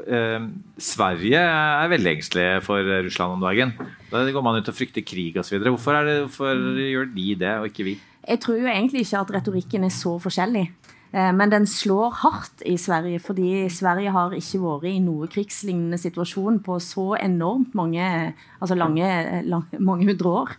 [0.08, 3.76] eh, Sverige er veldig engstelig for Russland om dagen.
[4.12, 5.60] Da går man ut og frykter krig osv.
[5.68, 7.98] Hvorfor, hvorfor gjør de det, og ikke vi?
[8.22, 10.68] Jeg tror jo egentlig ikke at retorikken er så forskjellig.
[11.12, 16.00] Eh, men den slår hardt i Sverige, fordi Sverige har ikke vært i noe krigslignende
[16.00, 19.08] situasjon på så enormt mange, altså lange,
[19.44, 20.56] lang, mange hundre år.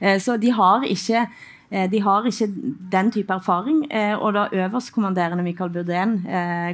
[0.00, 1.42] Eh, så de har ikke eh,
[1.90, 2.46] de har ikke
[2.92, 3.84] den type erfaring.
[4.20, 6.12] Og da øverstkommanderende Michael Burdén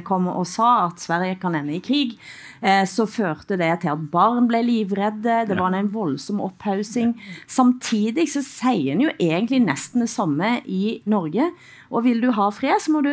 [0.05, 2.17] kom og sa at Sverige kan ende i krig,
[2.85, 5.39] så førte det til at barn ble livredde.
[5.49, 7.15] Det var en voldsom opphaussing.
[7.49, 11.49] Samtidig så sier en jo egentlig nesten det samme i Norge.
[11.91, 13.11] Og vil du ha fred, så må du,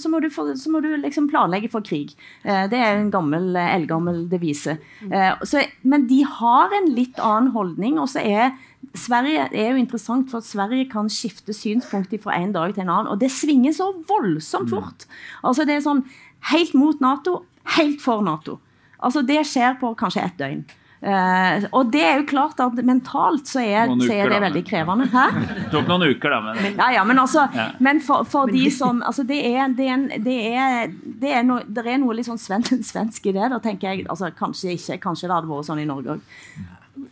[0.00, 2.14] så må du, for, så må du liksom planlegge for krig.
[2.42, 4.78] Eh, det er en gammel, eldgammel devise.
[5.04, 7.98] Eh, så, men de har en litt annen holdning.
[8.00, 8.56] og så er
[8.98, 12.92] Sverige er jo interessant, for at Sverige kan skifte synspunkt fra en dag til en
[12.94, 13.12] annen.
[13.12, 15.06] Og det svinger så voldsomt fort.
[15.42, 16.04] Altså Det er sånn
[16.52, 17.42] helt mot Nato,
[17.78, 18.58] helt for Nato.
[18.98, 20.66] Altså Det skjer på kanskje ett døgn.
[20.98, 24.62] Uh, og det er jo klart at mentalt så er, uker, så er det veldig
[24.66, 25.04] krevende.
[25.12, 25.26] Hæ?
[25.60, 26.54] Det tok noen uker, da.
[26.56, 27.68] Men, ja, ja, men, altså, ja.
[27.78, 30.90] men for, for de som altså det, er, det, er, det, er,
[31.22, 33.46] det, er no, det er noe litt sånn sven, svensk i det.
[33.54, 36.34] Da tenker jeg, altså, Kanskje ikke, kanskje det hadde vært sånn i Norge òg.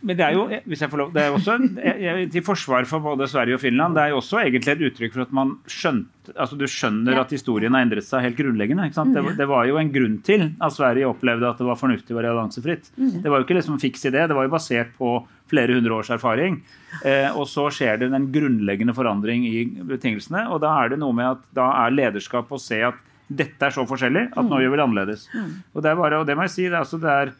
[0.01, 1.57] Men det er jo hvis jeg får lov, det er også
[2.33, 5.25] til forsvar for både Sverige og Finland, det er jo også egentlig et uttrykk for
[5.25, 8.87] at man skjønte, altså du skjønner at historien har endret seg helt grunnleggende.
[8.89, 9.15] ikke sant?
[9.15, 12.19] Det, det, var jo en grunn til at Sverige opplevde at det var fornuftig å
[12.19, 12.91] være alliansefritt.
[12.97, 13.15] Mm.
[13.23, 15.15] Det var jo ikke liksom fiks idé, det var jo basert på
[15.47, 16.59] flere hundre års erfaring.
[17.05, 20.47] Eh, og så skjer det en grunnleggende forandring i betingelsene.
[20.51, 23.73] Og da er det noe med at da er lederskap å se at dette er
[23.75, 24.61] så forskjellig at nå mm.
[24.63, 25.27] gjør vi det annerledes.
[25.33, 25.51] Mm.
[25.73, 27.33] Og det, er bare, og det må jeg si, det er, altså, det er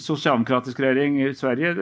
[0.00, 1.72] sosialdemokratisk regjering i Sverige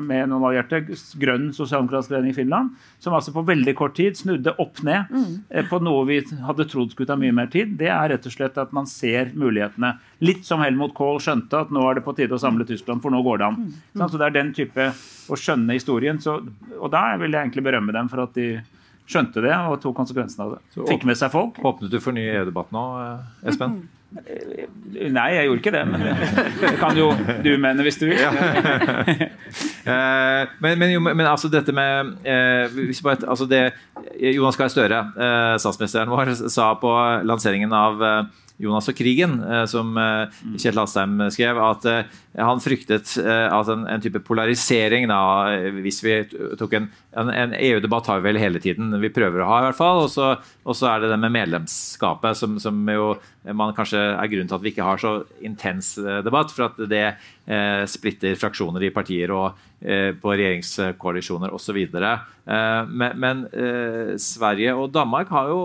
[0.00, 0.80] med noen allierte,
[1.20, 5.28] grønn sosialdemokratisk regjering i Finland, som altså på veldig kort tid snudde opp ned mm.
[5.50, 7.76] Eh, på noe vi hadde trodd skulle ta mye mer tid.
[7.80, 9.92] Det er rett og slett at man ser mulighetene.
[10.24, 13.14] Litt som Helmut Kohl skjønte at nå er det på tide å samle Tyskland, for
[13.14, 13.62] nå går det an.
[13.70, 14.02] Mm.
[14.02, 14.90] Så det er den type
[15.30, 16.20] å skjønne historien.
[16.22, 16.40] Så,
[16.78, 18.50] og da vil jeg egentlig berømme dem for at de
[19.10, 20.60] skjønte det og tok konsekvensen av det.
[20.76, 21.58] Fikk med seg folk.
[21.66, 23.80] Åpnet du for ny EU-debatt nå, eh, Espen?
[24.10, 25.82] Nei, jeg gjorde ikke det.
[25.86, 26.02] Men
[26.60, 27.10] det kan jo
[27.44, 28.18] du mene hvis du vil.
[28.18, 28.32] Ja.
[30.64, 33.62] men, men, men, altså dette med eh, altså det,
[34.18, 35.00] Jonas Gahr Støre,
[35.62, 36.94] statsministeren vår, sa på
[37.28, 38.02] lanseringen av
[38.60, 43.86] Jonas og krigen, eh, som Kjell Kjetil Astheim skrev, at eh, han fryktet at en,
[43.90, 45.20] en type polarisering da,
[45.80, 46.14] hvis vi
[46.60, 46.86] tok en,
[47.18, 50.04] en, en EU-debatt har vi vel hele tiden, vi prøver å ha i hvert fall,
[50.06, 53.16] og så er det det med medlemskapet som, som, jo
[53.56, 57.04] man kanskje er grunnen til at vi ikke har så intens debatt, for at det
[57.50, 61.80] eh, splitter fraksjoner i partier og eh, på regjeringskoalisjoner osv.
[61.80, 62.20] Eh,
[62.86, 65.60] men, men eh, Sverige og Danmark har jo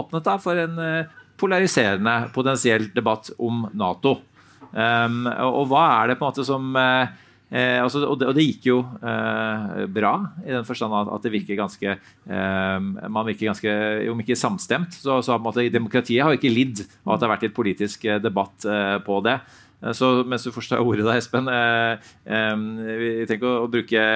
[0.00, 0.78] åpnet da for en
[1.38, 4.18] polariserende potensiell debatt om Nato.
[4.68, 7.06] Um, og hva er det på en måte som uh,
[7.48, 10.12] altså, og, det, og, det, gikk jo uh, bra,
[10.44, 11.94] i den forstand at, at det virker ganske
[12.28, 13.76] um, Man virker ganske,
[14.12, 17.48] om ikke samstemt, så, så måte, demokratiet har ikke lidd av at det har vært
[17.48, 19.38] litt politisk debatt uh, på det.
[19.82, 22.54] Eh, så mens du forstår ordet da, Espen eh, eh,
[22.98, 24.06] Vi trenger ikke å, bruke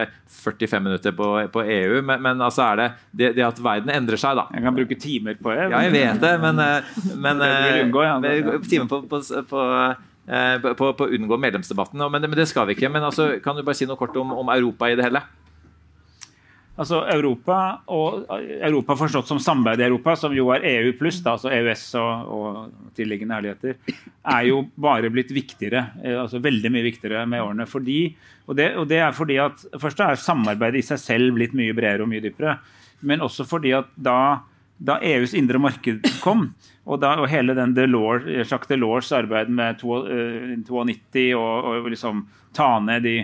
[0.43, 4.21] 45 minutter på, på EU, men, men, altså er det, det, det at verden endrer
[4.21, 4.49] seg, da.
[4.55, 5.69] Jeg kan bruke timer på EU.
[5.69, 8.17] Ja, jeg vet det, men, eh, men unngå, ja.
[8.67, 9.69] timer på, på, på
[10.23, 12.87] på, å unngå medlemsdebatten, men det, men det, skal vi ikke.
[12.95, 15.25] Men altså, kan du bare si noe kort om, om Europa i det hele?
[16.73, 17.57] Altså Europa,
[17.93, 22.31] og Europa forstått som samarbeid i Europa, som jo er EU pluss, altså EØS og,
[22.33, 25.85] og tilliggende herligheter, er jo bare blitt viktigere.
[26.01, 27.67] Eh, altså Veldig mye viktigere med årene.
[27.69, 27.99] Fordi,
[28.47, 31.77] og, det, og det er fordi at Først er samarbeidet i seg selv blitt mye
[31.77, 32.57] bredere og mye dypere.
[33.05, 34.41] Men også fordi at da,
[34.81, 36.55] da EUs indre marked kom,
[36.87, 42.25] og, da, og hele den Delors, Jacques Delors arbeid med 92 eh, og, og liksom
[42.57, 43.17] ta ned de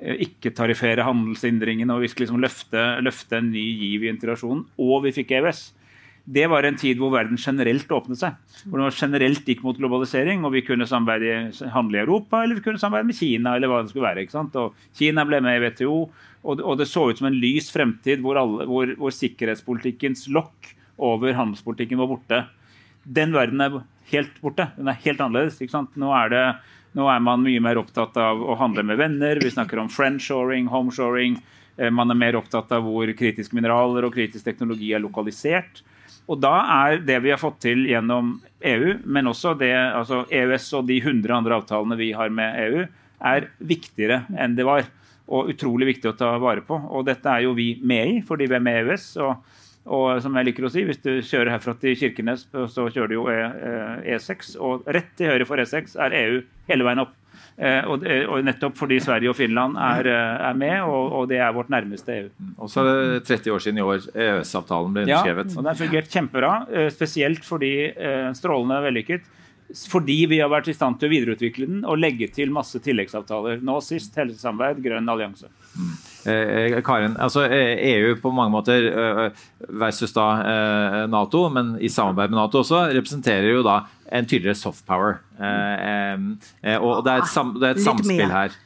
[0.00, 4.64] Eh, ikke-tariffere handelshindringene og vi skulle liksom løfte, løfte, en ny giv i integrasjonen.
[4.80, 5.60] Og vi fikk EØS.
[6.30, 8.38] Det var en tid hvor verden generelt åpnet seg.
[8.64, 12.64] Hvor det generelt gikk mot globalisering, og vi kunne samarbeide, handle i Europa eller vi
[12.64, 13.54] kunne samarbeide med Kina.
[13.56, 14.56] eller hva det skulle være, ikke sant?
[14.56, 15.96] Og Kina ble med i WTO,
[16.44, 20.72] og, og det så ut som en lys fremtid hvor, alle, hvor, hvor sikkerhetspolitikkens lokk
[20.96, 22.42] over handelspolitikken var borte.
[23.04, 23.80] Den verden er
[24.12, 24.70] helt borte.
[24.78, 25.60] Den er helt annerledes.
[25.60, 25.96] ikke sant?
[26.00, 26.44] Nå er det
[26.96, 29.40] nå er man mye mer opptatt av å handle med venner.
[29.42, 31.38] Vi snakker om friendshoring, homeshoring.
[31.76, 35.82] Eh, man er mer opptatt av hvor kritiske mineraler og kritisk teknologi er lokalisert.
[36.30, 36.52] Og da
[36.86, 41.00] er det vi har fått til gjennom EU, men også det, altså EØS og de
[41.00, 42.84] 100 andre avtalene vi har med EU,
[43.30, 44.86] er viktigere enn det var.
[45.30, 46.74] Og utrolig viktig å ta vare på.
[46.74, 49.10] Og dette er jo vi med i, fordi vi er med i EØS.
[49.22, 53.08] og og som jeg liker å si, Hvis du kjører herfra til Kirkenes, så kjører
[53.08, 54.54] du jo E6.
[54.54, 57.16] E og rett til høyre for E6 er EU hele veien opp.
[57.60, 61.42] Eh, og, og, nettopp fordi Sverige og Finland er, eh, er med, og, og, det
[61.44, 62.30] er vårt nærmeste EU.
[62.56, 65.50] Og så er det 30 år siden i år EØS-avtalen ble underskrevet.
[65.50, 67.74] Ja, og den har fungert kjempebra, eh, spesielt fordi
[68.38, 69.28] strålende vellykket
[69.70, 73.60] fordi vi har vært i stand til å videreutvikle den og legge til masse tilleggsavtaler.
[73.62, 75.46] Nå sist helsesamarbeid, grønn allianse.
[75.74, 75.98] Mm.
[76.26, 81.76] Eh, Karin, altså EU eh, e på mange måter eh, versus da eh, Nato, men
[81.80, 83.78] i samarbeid med Nato også, representerer jo da
[84.12, 85.22] en tydeligere soft power.
[85.40, 86.20] Eh,
[86.62, 88.50] eh, og det er et, sam, det er et samspill her.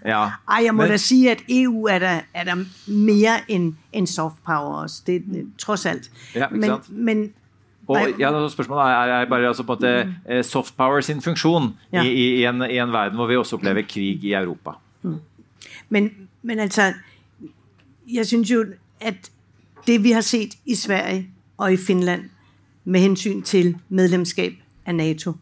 [0.00, 0.22] Ja.
[0.48, 4.06] Ej, jeg må men, da si at EU er der, er der mer enn en
[4.08, 5.02] soft power også.
[5.04, 6.08] Det, det, tross alt.
[6.32, 7.26] Ja, men, men
[7.88, 10.14] og ja, Spørsmålet er, er bare altså på at mm.
[10.28, 12.02] eh, soft power sin funksjon ja.
[12.02, 14.76] i, i, en, i, en, verden hvor vi også opplever krig i Europa.
[15.02, 15.20] Mm.
[15.88, 16.10] Men,
[16.48, 16.92] men, altså
[18.12, 18.64] Jeg synes jo
[19.00, 19.30] at
[19.86, 22.22] det vi har sett i Sverige og i Finland
[22.84, 24.52] med hensyn til medlemskap
[24.86, 25.32] av Nato.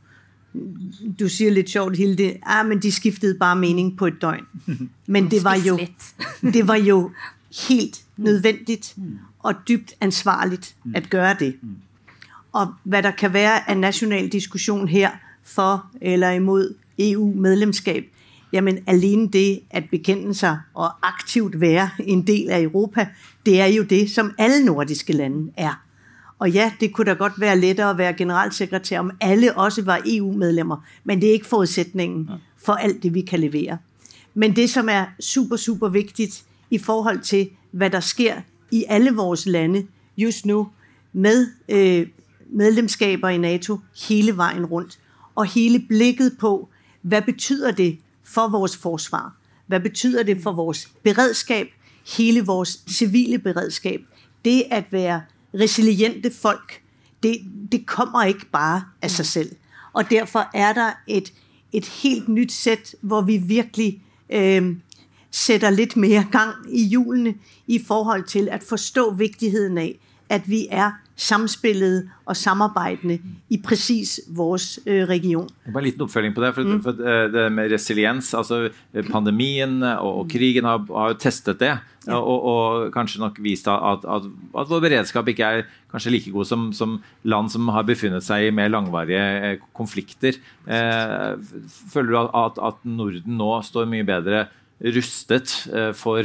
[1.19, 4.47] Du sier litt sjovt, Hilde, ah, men de skiftet bare mening på et døgn.
[5.07, 5.79] Men det var jo,
[6.43, 7.11] det var jo
[7.69, 8.79] helt nødvendig
[9.39, 10.59] og dybt ansvarlig
[10.95, 11.57] at gjøre det.
[12.53, 15.11] Og hvad der kan være af national diskussion her
[15.45, 18.05] for eller imod EU-medlemskab,
[18.53, 23.09] jamen alene det at bekende sig og aktivt være en del af Europa,
[23.47, 25.83] det er jo det, som alle nordiske lande er.
[26.39, 30.03] Og ja, det kunne da godt være lettere at være generalsekretær, om alle også var
[30.07, 32.31] EU-medlemmer, men det er ikke forudsætningen
[32.65, 33.79] for alt det, vi kan levere.
[34.35, 38.35] Men det, som er super, super vigtigt i forhold til, hvad der sker
[38.71, 40.69] i alle vores lande just nu
[41.13, 42.07] med øh,
[42.53, 43.79] medlemskaber i NATO
[44.09, 44.99] hele vejen rundt.
[45.35, 46.69] Og hele blikket på,
[47.03, 49.37] hvad betyder det for vores forsvar?
[49.67, 51.67] Hvad betyder det for vores beredskab?
[52.17, 54.01] Hele vores civile beredskab.
[54.45, 55.23] Det at være
[55.55, 56.83] resiliente folk,
[57.23, 57.39] det,
[57.73, 59.57] det kommer ikke bare af sig selv.
[59.93, 61.33] Og derfor er der et,
[61.73, 64.77] et helt nyt sæt, hvor vi virkelig øh,
[65.31, 67.35] sætter lidt mere gang i hjulene
[67.67, 73.19] i forhold til at forstå vigtigheden af, at vi er samspillet og samarbeidende
[73.51, 75.49] i presis vores øh, region.
[75.73, 76.55] Bare en liten oppfølging på det.
[76.55, 81.21] for, for eh, Det med resiliens, altså eh, Pandemien og, og krigen har, har jo
[81.21, 81.79] testet det.
[82.07, 86.47] Og, og kanskje nok vist at, at, at vår beredskap ikke er kanskje like god
[86.47, 90.39] som, som land som har befunnet seg i mer langvarige eh, konflikter.
[90.69, 91.33] Eh,
[91.93, 94.47] føler du at, at Norden nå står mye bedre
[94.85, 96.23] rustet eh, for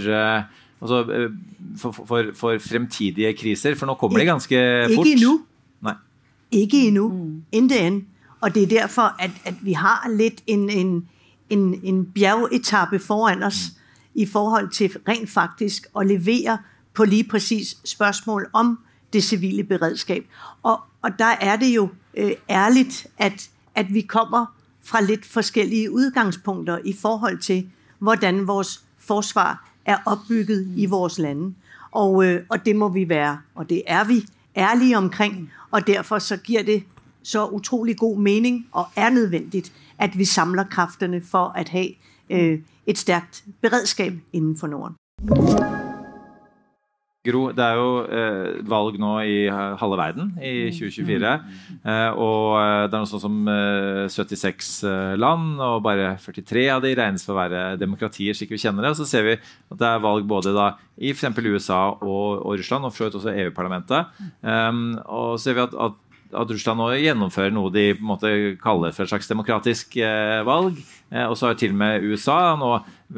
[0.82, 1.30] Altså, eh,
[1.78, 3.76] for, for, for, fremtidige kriser?
[3.76, 4.56] For nå kommer det ganske
[4.96, 5.08] fort.
[5.08, 5.42] Ikke endnu.
[5.82, 5.94] Nei.
[6.52, 7.10] Ikke endnu.
[7.10, 7.44] Mm.
[7.52, 8.02] Intet end.
[8.42, 11.10] Og det er derfor, at, at vi har litt en, en,
[11.50, 13.72] en, en bjergetappe foran oss
[14.14, 16.58] i forhold til rent faktisk å levere
[16.94, 18.80] på lige præcis spørsmål om
[19.14, 20.26] det civile beredskab.
[20.64, 24.46] Og, og der er det jo øh, ærligt, at, at vi kommer
[24.84, 27.70] fra litt forskellige udgangspunkter i forhold til,
[28.00, 31.54] hvordan vores forsvar er opbygget i vores lande.
[31.92, 34.26] Og, øh, og det må vi være, og det er vi,
[34.58, 36.84] ærlige omkring, og derfor så giver det
[37.24, 41.90] så utrolig god mening, og er nødvendigt, at vi samler kræfterne for at have
[42.30, 45.81] øh, et stærkt beredskab inden for Norden.
[47.22, 51.34] Gro, det er jo eh, valg nå i halve verden i 2024.
[51.86, 53.36] Eh, og eh, det er noe sånn som
[54.10, 58.62] 76 eh, land, og bare 43 av de regnes for å være demokratier, slik vi
[58.64, 58.96] kjenner det.
[58.96, 61.46] Og så ser vi at det er valg både da i f.eks.
[61.46, 64.24] USA og, og Russland, og for så vidt også EU-parlamentet.
[64.42, 68.10] Um, og så ser vi at, at at Russland nå gjennomfører noe de på en
[68.14, 70.80] måte kaller for et slags demokratisk eh, valg.
[71.12, 72.70] Eh, og så har til og med USA nå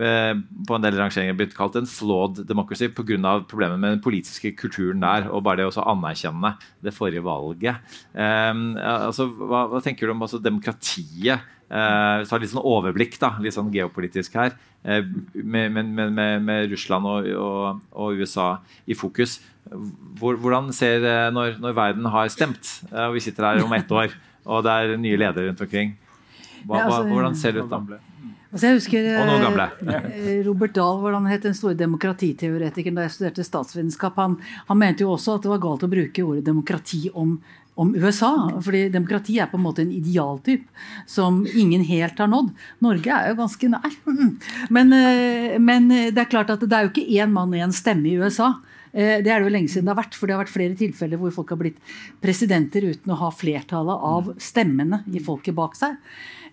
[0.01, 3.35] eh, på en del rangeringer blitt kalt en flawed democracy pga.
[3.49, 7.77] problemet med den politiske kulturen der, og bare det å anerkjenne det forrige valget.
[8.13, 11.51] altså, hva, hva, tenker du om altså, demokratiet?
[11.73, 14.51] vi tar litt sånn overblikk, da, litt sånn geopolitisk her,
[14.83, 19.39] med, med, med, med Russland og, og, og USA i fokus.
[20.21, 24.13] Hvordan ser når, når verden har stemt, og og vi sitter her om ett år,
[24.45, 25.95] og det er nye ledere rundt omkring,
[26.67, 27.99] hva, ja, altså, hvordan ser det ut da?
[28.53, 29.65] Altså jeg husker og noen gamle.
[30.13, 34.37] Eh, Robert Dahl, hvordan het den store demokratiteoretikeren da jeg studerte statsvitenskap, han,
[34.67, 37.39] han, mente jo også at det var galt å bruke ordet demokrati om,
[37.73, 38.29] om USA.
[38.61, 40.67] fordi demokrati er på en måte en idealtyp
[41.09, 42.53] som ingen helt har nådd.
[42.85, 43.97] Norge er jo ganske nær.
[44.75, 44.93] Men,
[45.65, 48.53] men det er klart at det er jo ikke én mann, én stemme i USA.
[48.93, 50.77] Eh, det er det jo lenge siden det har vært, for det har vært flere
[50.77, 51.79] tilfeller hvor folk har blitt
[52.21, 55.97] presidenter uten å ha flertallet av stemmene i folket bak seg.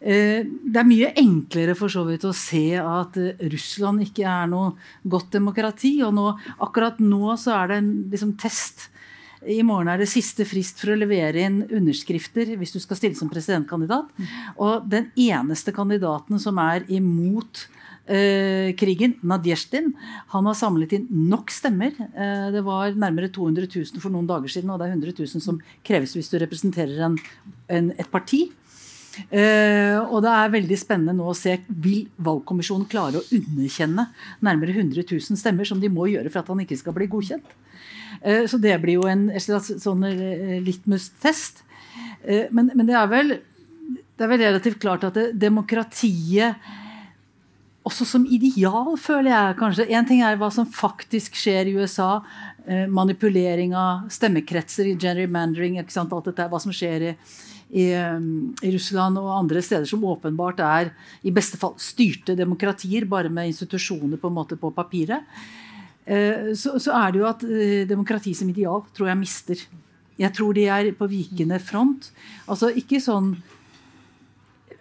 [0.00, 4.48] Eh, det er mye enklere for så vidt å se at eh, Russland ikke er
[4.48, 4.72] noe
[5.04, 5.98] godt demokrati.
[6.06, 6.30] Og nå,
[6.64, 8.88] akkurat nå så er det en liksom, test.
[9.40, 13.16] I morgen er det siste frist for å levere inn underskrifter hvis du skal stille
[13.16, 14.10] som presidentkandidat.
[14.60, 17.64] Og den eneste kandidaten som er imot
[18.04, 19.92] eh, krigen, Nadjesjtin,
[20.34, 21.96] han har samlet inn nok stemmer.
[21.96, 25.44] Eh, det var nærmere 200 000 for noen dager siden, og det er 100 000
[25.44, 27.16] som kreves hvis du representerer en,
[27.72, 28.46] en, et parti.
[29.28, 34.06] Eh, og det er veldig spennende nå å se vil valgkommisjonen klare å underkjenne
[34.46, 37.54] nærmere 100 000 stemmer, som de må gjøre for at han ikke skal bli godkjent.
[38.22, 41.64] Eh, så det blir jo en sånn eh, litmus-test.
[42.52, 43.32] Men, men det, er vel,
[43.90, 46.60] det er vel relativt klart at det, demokratiet
[47.88, 49.86] også som ideal, føler jeg kanskje.
[49.88, 52.20] Én ting er hva som faktisk skjer i USA.
[52.92, 57.14] Manipulering av stemmekretser, i gerrymandering, alt dette, hva som skjer i,
[57.70, 58.20] i, eh,
[58.66, 60.92] i, Russland og andre steder som åpenbart er
[61.22, 65.26] i beste fall styrte demokratier, bare med institusjoner på en måte på papiret.
[66.04, 69.62] Eh, så, så er det jo at eh, demokrati som ideal tror jeg mister.
[70.20, 72.10] Jeg tror de er på vikende front.
[72.50, 73.34] Altså ikke sånn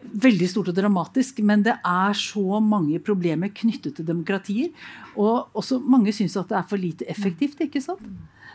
[0.10, 4.74] veldig stort og dramatisk, men det er så mange problemer knyttet til demokratier.
[5.16, 7.62] Og også mange syns at det er for lite effektivt.
[7.62, 8.04] ikke sant?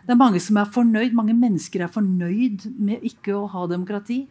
[0.05, 4.25] Det er mange som er fornøyd, mange mennesker er fornøyd med ikke å ha demokrati.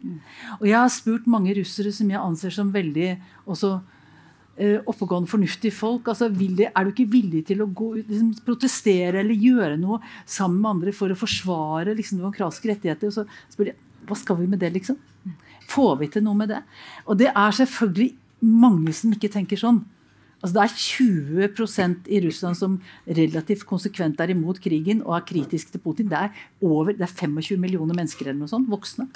[0.60, 3.08] Og jeg har spurt mange russere som jeg anser som veldig
[3.50, 6.08] også uh, oppegående, fornuftige folk.
[6.08, 10.60] altså de, Er du ikke villig til å gå, liksom, protestere eller gjøre noe sammen
[10.60, 13.10] med andre for å forsvare liksom, demokratiske rettigheter?
[13.10, 14.98] Og så spør de hva skal vi med det, liksom?
[15.70, 16.60] Får vi til noe med det?
[17.08, 18.12] Og det er selvfølgelig
[18.44, 19.80] mange som ikke tenker sånn.
[20.44, 20.74] Altså Det er
[21.48, 22.76] 20% i Russland som
[23.08, 26.10] relativt konsekvent er imot krigen og er kritisk til Putin.
[26.10, 29.08] Det er, over, det er 25 millioner mennesker eller noe sånt, voksne.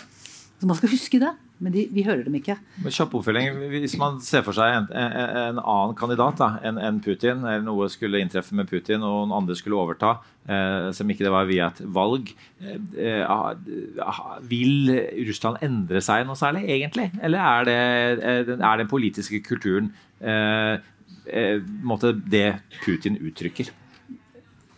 [0.59, 1.35] Så man skal huske det.
[1.59, 2.55] Men de, vi hører dem ikke.
[2.85, 3.57] Men kjapp oppfølging.
[3.73, 7.89] Hvis man ser for seg en, en, en annen kandidat enn en Putin, eller noe
[7.91, 10.15] skulle inntreffe med Putin og noen andre skulle overta,
[10.47, 12.31] eh, som ikke det var via et valg,
[12.63, 12.79] eh,
[13.27, 13.49] eh,
[14.51, 14.95] vil
[15.29, 17.11] Russland endre seg noe særlig, egentlig?
[17.27, 19.91] Eller er det, er den politiske kulturen
[20.23, 20.79] eh,
[21.29, 23.71] eh det Putin uttrykker?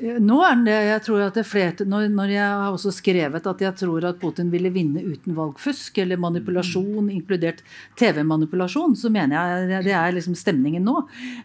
[0.00, 3.64] Nå er det, jeg tror at det flerte, når, når, jeg har også skrevet at
[3.66, 7.60] jeg tror at Putin ville vinne uten valgfusk eller manipulasjon, inkludert
[8.00, 11.02] TV-manipulasjon, så mener jeg det er liksom stemningen nå.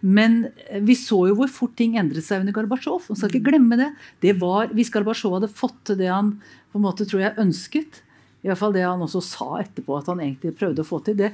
[0.07, 0.45] Men
[0.87, 3.09] vi så jo hvor fort ting endret seg under Gorbatsjov.
[3.11, 3.91] Man skal ikke glemme det.
[4.23, 6.37] det var, hvis Gorbatsjov hadde fått til det han
[6.71, 7.99] på en måte tror jeg ønsket,
[8.45, 11.15] i hvert fall det han også sa etterpå at han egentlig prøvde å få til,
[11.17, 11.31] det,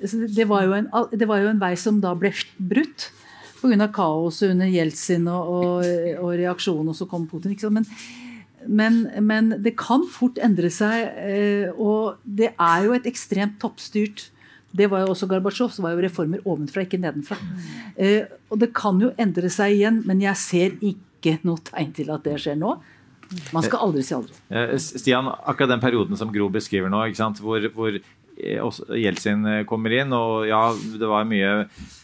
[0.00, 3.10] det, var, en, det var jo en vei som da ble brutt
[3.62, 3.88] pga.
[3.88, 5.90] kaoset under Jeltsin og, og,
[6.20, 7.56] og reaksjonen, og så kom Putin.
[7.72, 7.86] Men,
[8.66, 11.10] men, men, det kan fort endre seg.
[11.16, 14.28] Eh, og det er jo et ekstremt toppstyrt
[14.76, 17.38] det var jo også Gorbatsjov, så var jo reformer ovenfra, ikke nedenfra.
[17.96, 22.12] Eh, og det kan jo endre seg igjen, men jeg ser ikke noe tegn til
[22.12, 22.74] at det skjer nå.
[23.54, 24.36] Man skal aldri si aldri.
[24.54, 27.00] Eh, Stian, akkurat den perioden som Gro beskriver nå,
[27.40, 27.96] hvor, hvor,
[28.36, 30.12] Jeltsin eh, kommer inn.
[30.14, 31.52] Og ja, det var mye,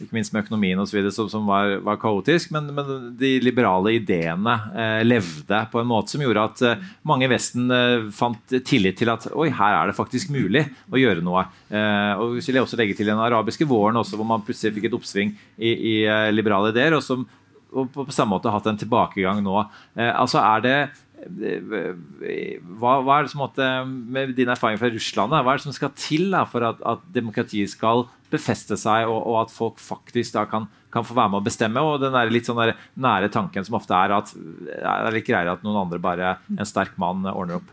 [0.03, 2.53] ikke minst med økonomien videre, som, som var, var, kaotisk.
[2.55, 7.29] Men, men, de liberale ideene eh, levde på en måte som gjorde at eh, mange
[7.29, 11.25] i Vesten eh, fant tillit til at oi, her er det faktisk mulig å gjøre
[11.25, 11.47] noe.
[11.69, 14.91] Eh, og så vil også legge til den arabiske våren også, hvor man plutselig fikk
[14.91, 16.99] et oppsving i, i eh, liberale ideer.
[16.99, 17.29] og som
[17.73, 19.55] og på, samme måte hatt en tilbakegang nå.
[19.97, 20.75] altså er det
[21.23, 25.77] hva, hva, er det som måtte, Med din erfaring fra Russland, hva er det som
[25.77, 30.35] skal til da, for at, at, demokratiet skal befeste seg, og, og at folk faktisk
[30.35, 31.85] da kan, kan, få være med å bestemme?
[31.85, 35.29] Og den der litt sånn der nære tanken som ofte er at det er litt
[35.29, 37.71] greiere at noen andre bare, en sterk mann, ordner opp.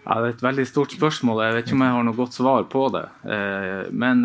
[0.00, 1.42] Ja, det er et veldig stort spørsmål.
[1.44, 3.04] Jeg vet ikke om jeg har noe godt svar på det.
[3.28, 4.24] Eh, men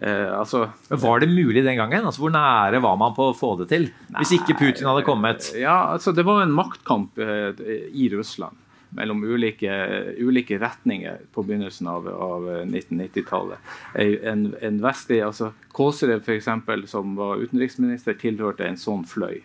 [0.00, 2.06] eh, Eh, altså, var det mulig den gangen?
[2.06, 3.90] Altså, hvor nære var man på å få det til?
[4.08, 5.52] Nei, hvis ikke Putin hadde kommet?
[5.60, 7.52] Ja, altså, Det var en maktkamp eh,
[7.92, 8.56] i Russland
[8.96, 9.70] mellom ulike,
[10.18, 13.68] ulike, retninger på begynnelsen av, av 1990-tallet.
[13.94, 16.48] En, en, vestlig, altså Kåserev f.eks.,
[16.90, 19.44] som var utenriksminister, tilhørte en sånn fløy.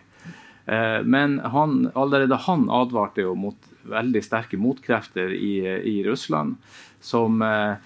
[0.66, 6.56] Eh, men han, allerede han advarte jo mot veldig sterke motkrefter i, i Russland
[6.98, 7.76] som eh,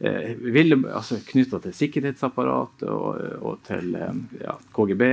[0.00, 5.04] eh, altså knytta til sikkerhetsapparatet og, og, til eh, ja, KGB.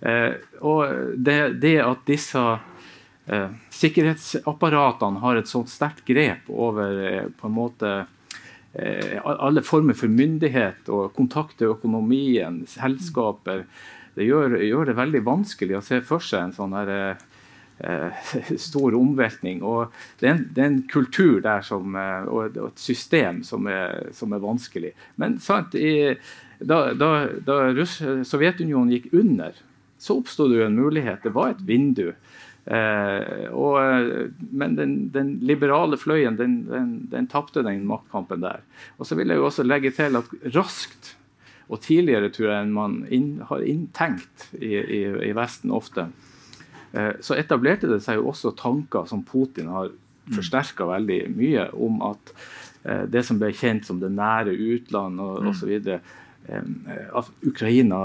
[0.00, 2.42] Eh, og det, det, at disse
[3.26, 7.94] eh, sikkerhetsapparatene har et sånt sterkt grep over eh, på en måte
[8.72, 13.64] eh, alle former for myndighet og kontakt til økonomien, selskaper,
[14.16, 17.34] det gjør, gjør, det veldig vanskelig å se for seg en sånn her, Eh,
[18.68, 19.62] stor omveltning.
[19.62, 23.68] og det er, en, det er, en, kultur der som, eh, og et system som
[23.68, 24.94] er, som er vanskelig.
[25.20, 26.16] Men sant, i,
[26.58, 27.10] da, da,
[27.44, 27.98] da Russ,
[28.28, 29.56] Sovjetunionen gikk under,
[29.98, 31.22] så oppsto det jo en mulighet.
[31.24, 32.10] Det var et vindu.
[32.66, 33.76] Eh, og,
[34.50, 38.64] men den, den, liberale fløyen den, den, den tapte den maktkampen der.
[38.96, 41.12] Og så vil jeg jo også legge til at raskt
[41.66, 46.35] og tidligere tror jeg enn man inn, har inntenkt i, i, i Vesten ofte, Eh,
[47.20, 49.90] så etablerte det seg jo også tanker som Putin har
[50.34, 52.32] forsterka veldig mye, om at
[52.84, 55.50] eh, det som ble kjent som det nære utland og mm.
[55.52, 55.74] osv.
[56.46, 56.62] Eh,
[57.18, 58.00] at Ukraina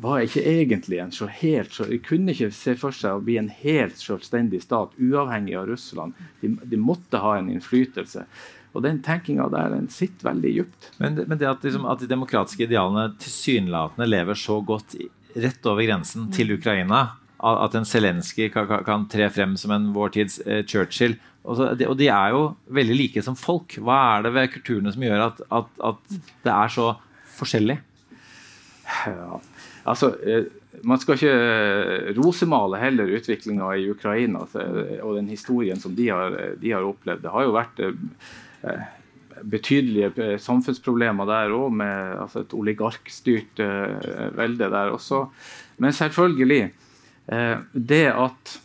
[0.00, 3.50] var ikke egentlig en så helt De kunne ikke se for seg å bli en
[3.50, 6.14] helt selvstendig stat, uavhengig av Russland.
[6.40, 8.24] De, de måtte ha en innflytelse.
[8.72, 10.92] Og den tenkinga der den sitter veldig dypt.
[11.02, 14.96] Men, men det at, liksom, at, de demokratiske idealene tilsynelatende lever så godt
[15.34, 17.04] rett over grensen til Ukraina.
[17.42, 21.16] At en Zelenskyj kan, kan, tre frem som en vår tids eh, Churchill.
[21.42, 23.74] Og, de, og, de, er jo veldig like som folk.
[23.82, 26.92] Hva er det ved kulturene som gjør at, at, at det er så
[27.34, 27.80] forskjellig?
[29.08, 29.40] Ja,
[29.90, 30.46] altså, eh,
[30.86, 36.38] man skal ikke eh, rosemale heller utviklinga i Ukraina og den historien som de har,
[36.62, 37.26] de har, opplevd.
[37.26, 37.82] Det har jo vært
[39.50, 43.62] betydelige samfunnsproblemer der òg, med altså et oligarkstyrt
[44.36, 45.24] velde der også.
[45.82, 46.70] Men selvfølgelig
[47.26, 48.56] Eh, det at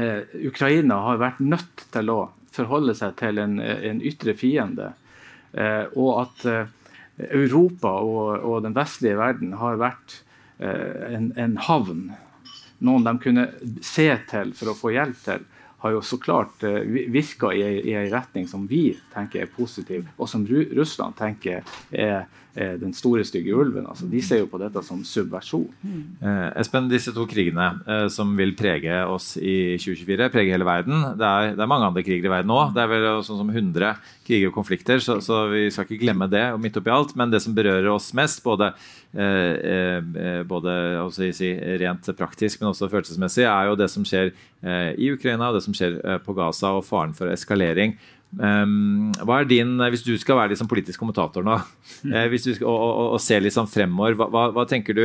[0.00, 2.20] eh, Ukraina har vært nødt til å
[2.54, 4.92] forholde seg til en, en ytre fiende,
[5.52, 6.46] eh, og at
[7.20, 10.22] Europa og, og, den vestlige verden har vært
[10.60, 12.00] en, en havn,
[12.84, 13.44] noen de kunne
[13.84, 15.44] se til for å få hjelp til,
[15.80, 20.28] har jo så klart virka i, i en retning som vi tenker er positiv, og
[20.28, 23.86] som Russland tenker er Eh, den store, stygge ulven.
[23.86, 25.68] Altså, de ser jo på dette som subversjon.
[26.20, 31.04] Eh, Espen, disse to krigene eh, som vil prege oss i 2024, prege hele verden.
[31.18, 32.74] Det er, det er mange andre kriger i verden òg.
[32.76, 33.94] Det er vel sånn som 100
[34.26, 37.16] kriger og konflikter, så, så, vi skal ikke glemme det midt oppi alt.
[37.18, 38.72] Men det som berører oss mest, både,
[39.14, 40.76] eh, eh både
[41.16, 45.58] si, rent praktisk, men også følelsesmessig, er jo det som skjer eh, i Ukraina, og
[45.58, 47.96] det som skjer på Gaza, og faren for eskalering.
[48.38, 51.56] Um, hva er din, Hvis du skal være liksom politisk kommentator nå,
[52.04, 52.12] mm.
[52.14, 55.04] eh, hvis du skal, og, og, og, se liksom fremover, hva, hva, hva, tenker du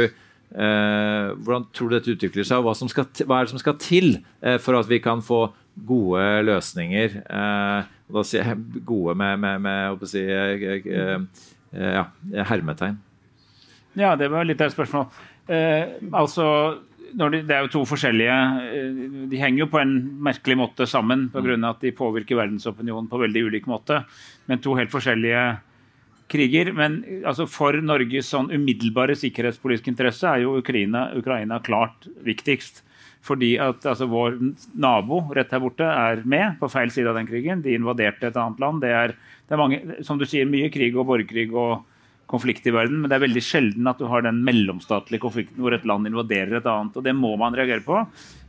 [0.56, 3.60] Eh, hvordan tror du dette utvikler seg, og hva, som skal, hva er det som
[3.60, 5.50] skal til eh, for at vi kan få
[5.88, 7.18] gode løsninger?
[7.26, 12.06] Eh, da sier jeg gode med, med, med si, eh, eh, eh, ja,
[12.52, 13.02] hermetegn.
[14.00, 15.10] Ja, det var litt av et spørsmål.
[15.52, 16.46] Eh, altså,
[17.14, 18.36] når de, det er jo to forskjellige
[18.66, 19.94] eh, De henger jo på en
[20.26, 21.58] merkelig måte sammen pga.
[21.70, 24.02] at de påvirker verdensopinionen på veldig ulik måte.
[24.50, 25.46] Men to helt forskjellige
[26.32, 26.74] kriger.
[26.74, 32.84] Men altså, for Norges sånn umiddelbare sikkerhetspolitiske interesse er jo Ukraina, Ukraina klart viktigst.
[33.26, 34.38] Fordi at altså, vår
[34.78, 37.64] nabo rett her borte er med på feil side av den krigen.
[37.66, 38.84] De invaderte et annet land.
[38.86, 41.86] Det er, det er mange, som du sier, mye krig og borgerkrig og
[42.30, 45.76] konflikt i verden, men det er veldig sjelden at du har den mellomstatlige konflikten hvor
[45.76, 46.98] et land invaderer et annet.
[46.98, 48.00] og Det må man reagere på.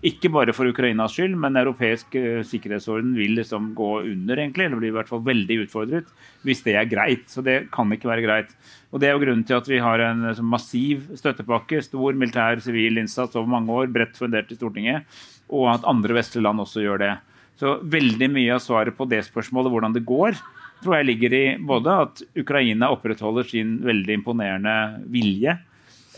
[0.07, 4.81] Ikke bare for Ukrainas skyld, men europeisk eh, sikkerhetsorden vil liksom gå under, egentlig, eller
[4.81, 6.09] blir i hvert fall veldig utfordret,
[6.47, 7.29] hvis det er greit.
[7.33, 8.57] Så det kan ikke være greit.
[8.93, 12.63] Og Det er jo grunnen til at vi har en eh, massiv støttepakke, stor militær
[12.65, 15.05] sivil innsats over mange år, bredt fundert i Stortinget,
[15.53, 17.15] og at andre vestlige land også gjør det.
[17.61, 20.37] Så veldig mye av svaret på det spørsmålet, hvordan det går,
[20.83, 24.77] tror jeg ligger i både at Ukraina opprettholder sin veldig imponerende
[25.13, 25.57] vilje,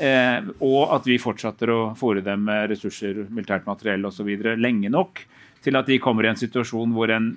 [0.03, 4.31] eh, og at vi fortsetter å fòre dem med ressurser, militært materiell osv.
[4.59, 5.25] lenge nok
[5.65, 7.37] til at de kommer i en situasjon hvor en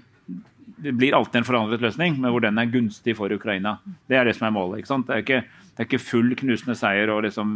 [0.82, 3.76] det blir alltid en forandret løsning, men hvor den er gunstig for Ukraina.
[4.10, 4.82] Det er det som er målet.
[4.82, 5.06] ikke sant?
[5.08, 7.52] Det er ikke, det er ikke full knusende seier og liksom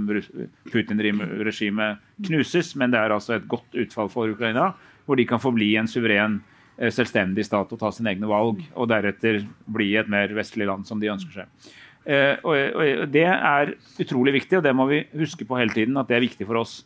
[0.69, 4.73] Putin-regimet knuses, men det er altså et godt utfall for Ukraina,
[5.05, 6.37] hvor de kan forbli en suveren
[6.77, 10.99] selvstendig stat og ta sine egne valg, og deretter bli et mer vestlig land som
[10.99, 11.71] de ønsker seg.
[12.05, 15.97] Eh, og, og Det er utrolig viktig, og det må vi huske på hele tiden,
[15.97, 16.83] at det er viktig for oss.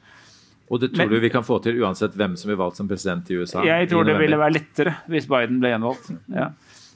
[0.70, 2.88] Og det tror Men- du vi kan få til uansett hvem som blir valgt som
[2.88, 3.64] president i USA?
[3.66, 6.12] Jeg tror det ville være lettere hvis Biden ble gjenvalgt.
[6.30, 6.52] Ja.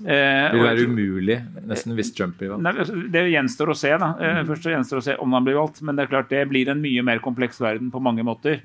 [0.06, 2.62] Eh, Det vil være umulig, nesten hvis Trump blir valgt.
[2.62, 3.90] Nei, altså, det gjenstår å se.
[3.98, 4.14] da.
[4.20, 6.48] Eh, Først så gjenstår å se om han blir valgt, men det er klart det
[6.50, 8.62] blir en mye mer kompleks verden på mange måter.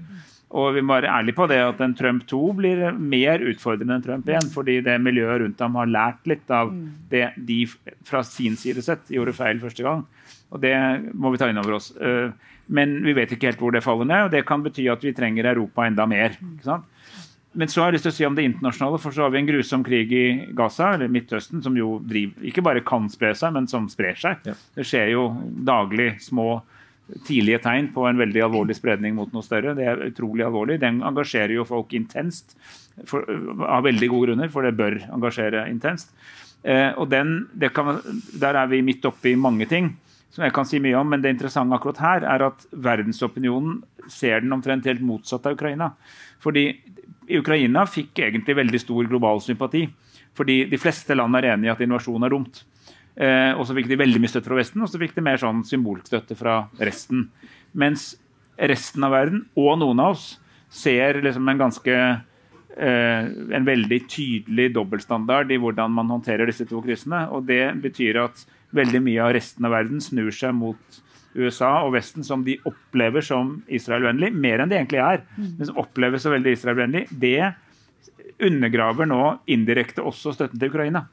[0.57, 4.05] Og vi må være ærlige på det at en Trump 2 blir mer utfordrende enn
[4.07, 6.71] Trump 1, fordi det miljøet rundt ham har lært litt av
[7.13, 7.67] det de
[8.09, 10.07] fra sin side sett gjorde feil første gang.
[10.49, 10.73] Og det
[11.13, 11.91] må vi ta inn over oss.
[12.01, 12.31] Eh,
[12.71, 15.13] Men vi vet ikke helt hvor det faller ned, og det kan bety at vi
[15.17, 16.31] trenger Europa enda mer.
[16.37, 16.85] ikke sant?
[17.55, 19.39] Men så har jeg lyst til å si om det internasjonale, for så har vi
[19.41, 23.55] en grusom krig i Gaza, eller Midtøsten, som jo driver, ikke bare kan spre seg,
[23.57, 24.37] men som sprer seg.
[24.77, 25.31] Det skjer jo
[25.65, 26.61] daglig små
[27.27, 29.75] tidlige tegn på en veldig alvorlig spredning mot noe større.
[29.79, 30.81] Det er utrolig alvorlig.
[30.83, 32.57] Den engasjerer jo folk intenst,
[33.07, 33.25] for,
[33.65, 36.13] av veldig gode grunner, for det bør engasjere intenst.
[36.67, 38.01] Eh, og den, kan,
[38.41, 39.93] Der er vi midt oppe i mange ting
[40.35, 43.81] som jeg kan si mye om, men det interessante akkurat her er at verdensopinionen
[44.13, 45.93] ser den omtrent helt motsatt av Ukraina.
[46.45, 46.67] Fordi
[47.39, 49.87] Ukraina fikk egentlig veldig stor global sympati.
[50.39, 52.63] Fordi de fleste land er enig i at invasjon er dumt.
[53.19, 55.41] Eh, og så fikk de veldig mye støtte fra Vesten, og så fikk de mer
[55.43, 57.27] sånn symbolstøtte fra resten.
[57.79, 58.13] Mens
[58.71, 60.31] resten av verden, og noen av oss,
[60.71, 61.97] ser liksom en ganske
[62.79, 63.25] eh,
[63.59, 67.25] en veldig tydelig dobbeltstandard i hvordan man håndterer disse to krisene.
[67.35, 68.45] Og det betyr at
[68.77, 71.01] veldig mye av resten av verden snur seg mot
[71.39, 75.25] USA og Vesten som de opplever som Israel-vennlig, mer enn de egentlig er.
[75.59, 77.05] Men som oppleves så veldig Israel-vennlig.
[77.11, 77.53] Det
[78.45, 81.07] undergraver nå indirekte også støtten til Ukraina.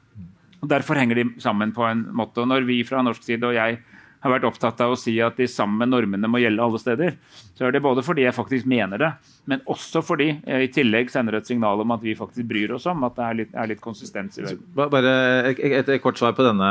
[0.62, 2.42] Og Derfor henger de sammen på en måte.
[2.42, 3.78] Og når vi fra norsk side og jeg
[4.24, 7.16] har vært opptatt av å si at de samme normene må gjelde alle steder,
[7.54, 9.10] så er det både fordi jeg faktisk mener det,
[9.46, 13.04] men også fordi i tillegg sender et signal om at vi faktisk bryr oss om
[13.06, 14.62] at det er litt, er litt konsistens i verden.
[14.74, 15.12] Bare
[15.52, 16.70] et, et, kort svar på denne,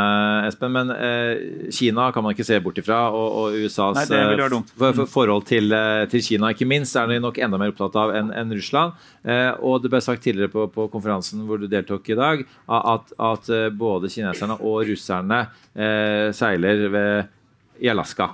[0.49, 0.73] Espen.
[0.75, 4.97] Men eh, Kina kan man ikke se bort ifra, og, og USAs Nei, eh, for,
[4.99, 8.15] for forhold til, eh, til Kina, ikke minst, er de nok enda mer opptatt av
[8.17, 8.97] enn en Russland.
[9.23, 13.15] Eh, og det ble sagt tidligere på, på konferansen hvor du deltok i dag, at,
[13.31, 17.31] at eh, både kineserne og russerne eh, seiler ved,
[17.79, 18.33] i Alaska,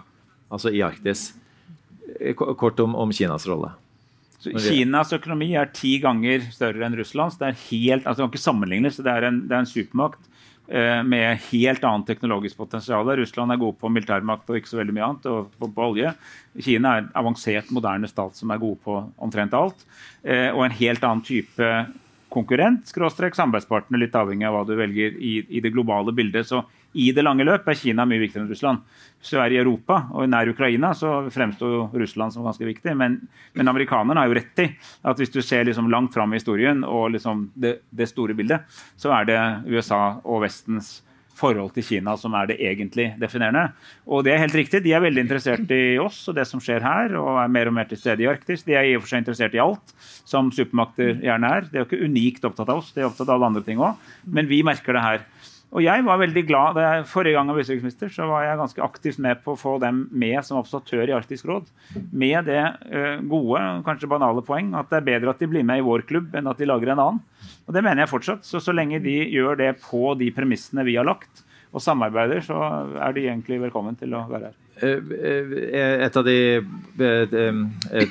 [0.51, 1.29] altså i Arktis.
[2.37, 3.71] Kort om, om Kinas rolle.
[4.41, 7.37] Kinas økonomi er ti ganger større enn Russlands.
[7.39, 8.99] Det er helt, altså kan ikke sammenlignes.
[9.01, 10.23] Det er en, det er en supermakt
[10.71, 13.05] eh, med helt annet teknologisk potensial.
[13.21, 16.13] Russland er gode på militærmakt og ikke så veldig mye annet, og på, på olje.
[16.57, 19.85] Kina er en avansert, moderne stat som er gode på omtrent alt.
[20.23, 21.73] Eh, og en helt annen type
[22.31, 26.47] konkurrent, skråstrek samarbeidspartner, litt avhengig av hva du velger i, i det globale bildet.
[26.47, 26.63] Så
[26.93, 28.81] i det lange løp er Kina mye viktigere enn Russland.
[29.21, 32.95] Hvis du er i Europa og nær Ukraina, så fremstår Russland som ganske viktig.
[32.97, 33.19] Men,
[33.53, 34.67] men amerikanerne har jo rett i
[35.07, 38.67] at hvis du ser liksom langt fram i historien og liksom det, det store bildet,
[38.99, 39.39] så er det
[39.71, 40.99] USA og Vestens
[41.41, 43.71] forhold til Kina som er det egentlig definerende.
[44.05, 46.83] Og det er helt riktig, De er veldig interessert i oss og det som skjer
[46.85, 48.65] her, og er mer og mer til stede i Arktis.
[48.67, 49.95] De er i og for seg interessert i alt,
[50.27, 51.69] som supermakter gjerne er.
[51.69, 53.81] De er jo ikke unikt opptatt av oss, de er opptatt av alle andre ting
[53.81, 54.11] òg.
[54.25, 55.25] Men vi merker det her.
[55.71, 58.59] Og jeg var veldig glad, da jeg, Forrige gang jeg var utenriksminister, så var jeg
[58.59, 61.69] ganske aktivt med på å få dem med som observatør i Arktisk råd.
[62.11, 62.59] Med det
[62.91, 66.03] uh, gode, kanskje banale poeng at det er bedre at de blir med i vår
[66.09, 67.21] klubb enn at de lager en annen.
[67.69, 68.43] Og det mener jeg fortsatt.
[68.47, 72.57] Så så lenge de gjør det på de premissene vi har lagt, og samarbeider, så
[72.99, 74.57] er de egentlig velkommen til å være her.
[74.81, 76.35] Et av de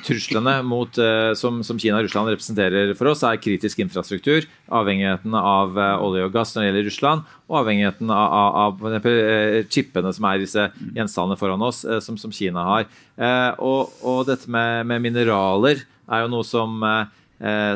[0.05, 0.99] truslene mot,
[1.37, 4.47] som, Kina og Russland representerer for oss, er kritisk infrastruktur.
[4.71, 9.09] Avhengigheten av olje og gass når det gjelder Russland, og avhengigheten av, av, av
[9.69, 12.89] chipene som er disse gjenstandene foran oss, som, som Kina har.
[13.61, 16.79] Og, og dette med, med, mineraler er jo noe som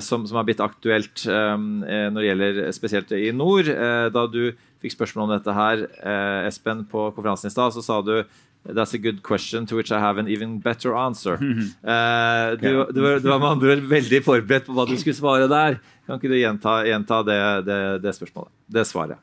[0.05, 3.65] som, har blitt aktuelt når det gjelder spesielt i nord.
[4.13, 4.53] Da du
[4.86, 8.19] fikk spørsmål om dette her, eh, Espen, på konferansen i stad, så sa du
[8.65, 11.36] That's a good question to which I have an even better answer.
[11.36, 15.17] Eh, du, du, var, du var med andre ord veldig forberedt på hva du skulle
[15.17, 15.77] svare der.
[16.07, 18.49] Kan ikke du gjenta, gjenta det, det, det, spørsmålet?
[18.65, 19.21] Det svaret.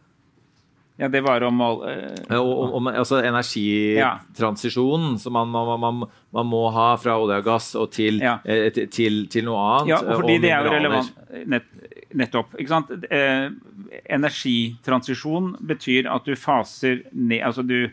[1.00, 1.80] Ja, det var om uh,
[2.38, 7.72] om, om altså energitransisjonen som man, man, man, man, må ha fra olje og gass
[7.80, 8.36] og til, ja.
[8.44, 9.90] eh, til, til, noe annet.
[9.96, 11.10] Ja, fordi det er jo relevant.
[11.50, 11.66] Nett,
[12.18, 12.54] nettopp.
[12.58, 12.92] ikke sant?
[13.10, 13.50] Eh,
[14.12, 17.90] energitransisjon betyr at du faser ned altså du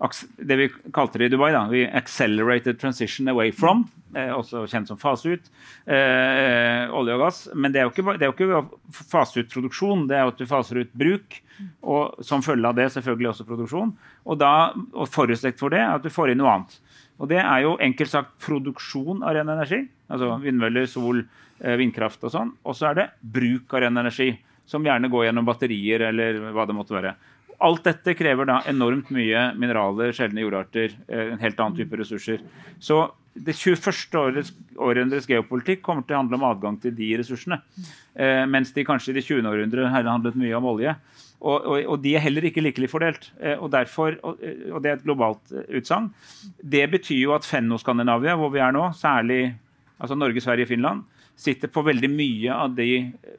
[0.00, 3.84] det vi kalte det i Dubai, da, vi accelerated transition away from,
[4.14, 5.50] eh, også kjent som fase ut,
[5.86, 7.48] eh, olje og gass.
[7.54, 8.62] Men det er ikke, det er jo ikke
[9.10, 11.42] fase ut produksjon, det er at du faser ut bruk.
[11.82, 13.92] Og som følge av det selvfølgelig også produksjon.
[14.24, 16.78] Og, da, og forutsetning for det er at du får inn noe annet.
[17.20, 19.82] Og det er jo enkelt sagt produksjon av ren energi.
[20.08, 21.26] Altså vindmøller, sol,
[21.60, 22.54] vindkraft og sånn.
[22.64, 24.32] Og så er det bruk av ren energi,
[24.70, 27.14] som gjerne går gjennom batterier eller hva det måtte være.
[27.60, 32.40] Alt dette krever da enormt mye mineraler, sjeldne jordarter, eh, en helt annen type ressurser.
[32.80, 33.02] Så
[33.34, 34.50] det 21.
[34.80, 37.60] århundres geopolitikk kommer til å handle om adgang til de ressursene.
[38.14, 39.46] Eh, mens de kanskje i det 20.
[39.46, 40.96] århundret handlet mye om olje.
[41.40, 43.30] Og, og, og, de er heller ikke likelig fordelt.
[43.40, 46.10] Eh, og, derfor, og, det er et globalt eh, utsagn.
[46.60, 49.54] Det betyr jo at Fenno-Skandinavia, hvor vi er nå, særlig
[50.00, 51.04] altså Norge, Sverige, Finland,
[51.40, 52.88] sitter på veldig mye av de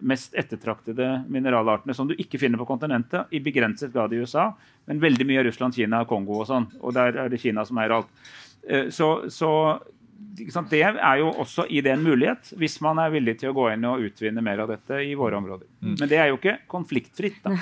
[0.09, 4.47] mest ettertraktede mineralartene som du ikke finner på kontinentet, i begrenset grad i USA,
[4.89, 6.65] men veldig mye av Russland, Kina, Kongo og sånn.
[6.81, 8.09] Og der er det Kina som eier alt.
[8.65, 9.51] Eh, så, så
[10.71, 13.67] det er jo også i det en mulighet, hvis man er villig til å gå
[13.73, 15.67] inn og utvinne mer av dette i våre områder.
[15.81, 15.95] Mm.
[15.99, 17.53] Men det er jo ikke konfliktfritt, da.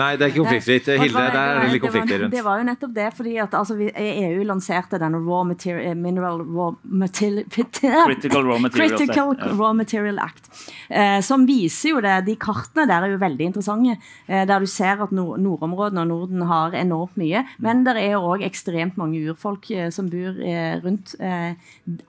[0.00, 0.90] Nei, det er ikke konfliktfritt.
[1.02, 2.34] Hilde, det er litt konflikter rundt.
[2.34, 6.42] Det var jo nettopp det, fordi at altså, EU lanserte denne raw material, eh, mineral
[6.44, 9.46] raw material, Critical Raw Material Critical Act.
[9.58, 10.50] Raw Material Act.
[10.88, 13.98] Eh, som viser jo det, De kartene der er jo veldig interessante.
[14.26, 17.44] Eh, der du ser at nord nordområdene og Norden har enormt mye.
[17.62, 21.56] Men det er jo òg ekstremt mange urfolk eh, som bor eh, rundt eh,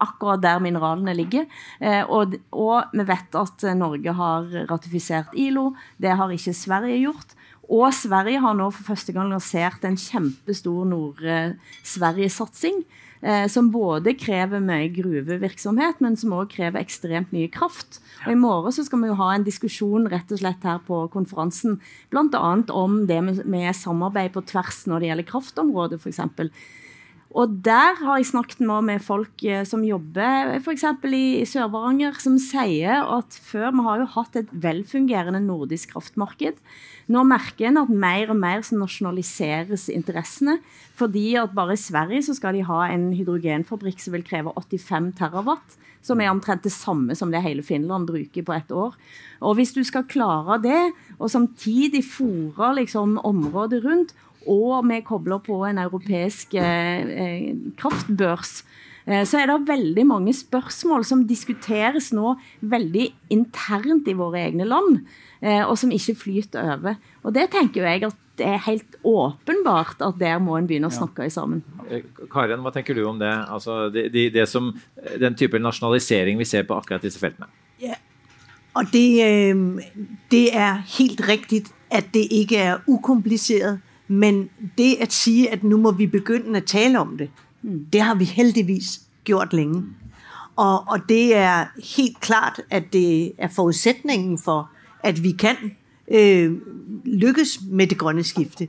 [0.01, 1.45] akkurat der mineralene ligger.
[1.79, 5.73] Eh, og, og, vi vet at Norge har ratifisert ILO.
[5.97, 7.37] Det har ikke Sverige gjort.
[7.71, 12.83] Og Sverige har nå for første gang lansert en kjempestor Nord-Sverige-satsing.
[13.23, 18.01] Eh, som både krever mye gruvevirksomhet, men som også krever ekstremt mye kraft.
[18.25, 21.05] Og I morgen så skal vi jo ha en diskusjon rett og slett her på
[21.13, 21.77] konferansen
[22.11, 22.51] bl.a.
[22.75, 26.19] om det med, med samarbeid på tvers når det gjelder kraftområdet, f.eks.
[27.33, 30.85] Og der har jeg snakket med, med folk eh, som jobber f.eks.
[31.09, 36.59] i Sør-Varanger, som sier at før vi har jo hatt et velfungerende nordisk kraftmarked.
[37.09, 40.59] Nå merker en at mer og mer så nasjonaliseres interessene.
[40.93, 45.15] Fordi at bare i Sverige så skal de ha en hydrogenfabrikk som vil kreve 85
[45.17, 45.79] terawatt.
[46.03, 48.93] Som er omtrent det samme som det hele Finland bruker på et år.
[49.41, 54.13] Og hvis du skal klare det, og samtidig fòre liksom området rundt,
[54.49, 58.63] og vi kobler på en europeisk eh, kraftbørs,
[59.05, 64.67] eh, så er det veldig mange spørsmål som diskuteres nå veldig internt i våre egne
[64.67, 65.03] land,
[65.41, 66.99] eh, og som ikke flyter over.
[67.23, 70.93] Og det tenker jeg at det er helt åpenbart at der må en begynne å
[70.93, 71.33] snakke ja.
[71.35, 71.61] sammen.
[71.85, 73.29] Karin, Karen, hva tenker du om det?
[73.29, 74.71] Altså, de, de, det som,
[75.21, 77.51] den type nasjonalisering vi ser på akkurat disse feltene?
[77.83, 77.99] Ja.
[78.73, 79.53] Og det,
[80.33, 83.83] det er helt riktig at det ikke er ukomplisert.
[84.13, 87.29] Men det at sige, at nu må vi begynde at tale om det,
[87.61, 87.85] mm.
[87.93, 89.83] det har vi heldigvis gjort længe.
[90.55, 91.65] Og, og det er
[91.97, 94.69] helt klart, at det er forudsætningen for,
[95.03, 95.55] at vi kan
[96.11, 96.57] øh,
[97.05, 98.67] lykkes med det grønne skifte.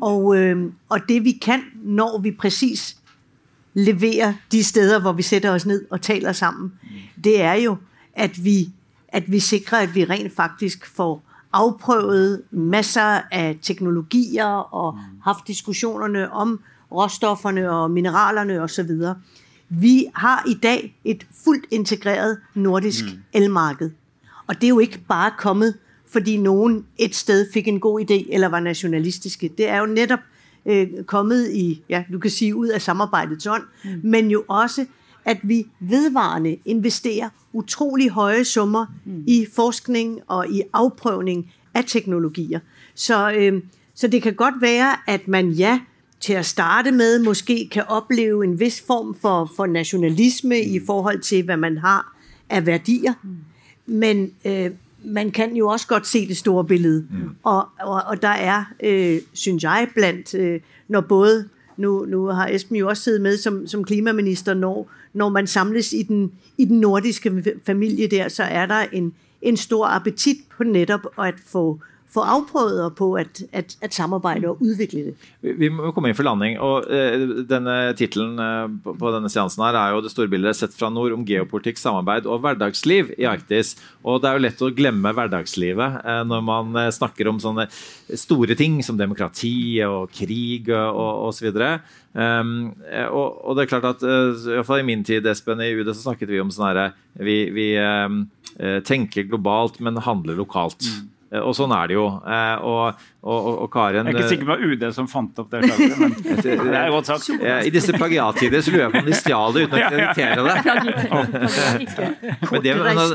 [0.00, 2.96] Og, øh, og det vi kan, når vi præcis
[3.74, 6.72] leverer de steder, hvor vi sætter os ned og taler sammen,
[7.24, 7.76] det er jo,
[8.14, 8.68] at vi,
[9.08, 15.00] at vi sikrer, at vi rent faktisk får afprøvet masser af teknologier og mm.
[15.24, 16.60] haft diskussionerne om
[16.92, 18.90] råstofferne og mineralerne osv.
[19.68, 23.22] Vi har i dag et fuldt integreret nordisk mm.
[23.32, 23.90] elmarked.
[24.46, 25.74] Og det er jo ikke bare kommet
[26.12, 29.50] fordi nogen et sted fik en god idé eller var nationalistiske.
[29.58, 30.18] Det er jo netop
[30.66, 34.00] øh, kommet i, ja, du kan sige ud af samarbejdets ånd, mm.
[34.04, 34.86] men jo også,
[35.24, 39.24] at vi vedvarende investerer utrolig høje summer mm.
[39.26, 42.60] i forskning og i afprøvning af teknologier.
[42.94, 43.62] Så, øh,
[43.94, 45.80] så det kan godt være, at man ja,
[46.20, 51.20] til at starte med måske kan opleve en vis form for, for nationalisme i forhold
[51.20, 52.16] til, hvad man har
[52.48, 53.12] af værdier.
[53.22, 53.36] Mm.
[53.86, 54.70] Men øh,
[55.04, 57.06] man kan jo også godt se det store billede.
[57.10, 57.30] Mm.
[57.42, 62.76] Og, og, og der er, øh, synes jeg, blandt, øh, når både, nu, har Esben
[62.76, 66.80] jo også siddet med som, som klimaminister, når, når man samles i den, i den
[66.80, 71.80] nordiske familie der, så er der en, en stor appetit på nettopp at få
[72.10, 75.14] få afprøvet og på at, at, at samarbejde og udvikle det.
[75.60, 76.58] Vi, må komme inn for landing.
[76.58, 80.58] og uh, denne Tittelen uh, på, på, denne seansen her er jo det store bildet
[80.58, 83.76] sett fra nord om geopolitikk, samarbeid og hverdagsliv i Arktis.
[84.02, 87.68] Og Det er jo lett å glemme hverdagslivet uh, når man snakker om sånne
[88.18, 91.52] store ting som demokrati og krig og osv.
[92.10, 92.72] Um,
[93.06, 96.32] og, og, det er klart at uh, I min tid Espen, i UD så snakket
[96.32, 98.24] vi om sånn herre Vi, vi um,
[98.82, 100.82] tenker globalt, men handler lokalt.
[100.82, 101.06] Mm.
[101.30, 102.06] Eh, og sånn er det jo.
[102.26, 105.60] Eh, og, og, og Karen Jeg er ikke sikker på UD som fant opp det.
[105.62, 107.30] Men det er godt sagt.
[107.30, 110.54] I disse plagiattider så lurer jeg på om de stjal det uten å kreditere det.
[112.50, 112.70] Men, det,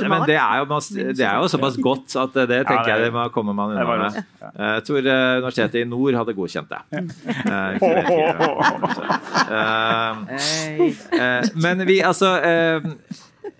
[0.07, 0.65] men det, er jo,
[1.11, 4.11] det er jo såpass godt at det tenker jeg det kommer man unna med.
[4.45, 6.81] Jeg tror eh, Universitetet i nord hadde godkjent det.
[11.65, 12.29] Men vi, altså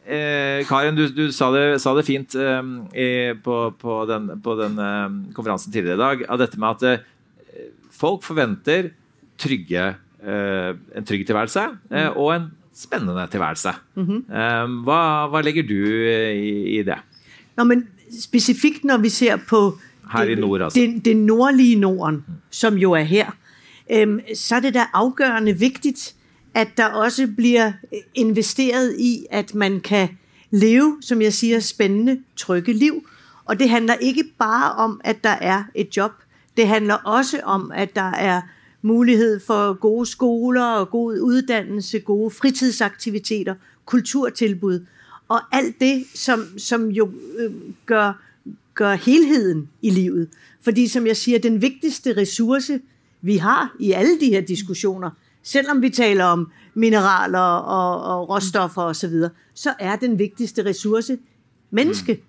[0.05, 4.77] Eh, Karin, du, du sa, det, sa, det, fint eh, på, på, den, på den
[4.77, 8.91] eh, konferansen tidligere i dag, av dette med at eh, folk forventer
[9.41, 9.87] trygge,
[10.21, 12.19] eh, en trygg tilværelse eh, mm.
[12.21, 12.45] og en
[12.75, 13.73] spennende tilværelse.
[13.95, 14.77] Mm -hmm.
[14.85, 16.99] hva, hva, legger du i, i det?
[17.57, 19.79] Nå, men Spesifikt når vi ser på
[20.13, 20.79] det, nord, altså.
[20.79, 23.33] det, det, nordlige Norden, som jo er her,
[24.35, 26.13] så er det da avgjørende vigtigt
[26.55, 27.71] at der også bliver
[28.13, 30.09] investeret i, at man kan
[30.51, 33.07] leve, som jeg siger, spændende, trygge liv.
[33.45, 36.11] Og det handler ikke bare om, at der er et job.
[36.57, 38.41] Det handler også om, at der er
[38.81, 44.85] mulighed for gode skoler og god uddannelse, gode fritidsaktiviteter, kulturtilbud
[45.27, 47.51] og alt det, som, som jo øh,
[47.85, 48.21] gør,
[48.73, 50.29] gør helheden i livet.
[50.61, 52.79] Fordi som jeg siger, den vigtigste ressource,
[53.21, 55.09] vi har i alle de her diskussioner,
[55.45, 60.65] selvom vi taler om mineraler og, og råstoffer osv., så, videre, så er den vigtigste
[60.65, 61.17] ressource
[61.71, 62.13] menneske.
[62.13, 62.21] Mm.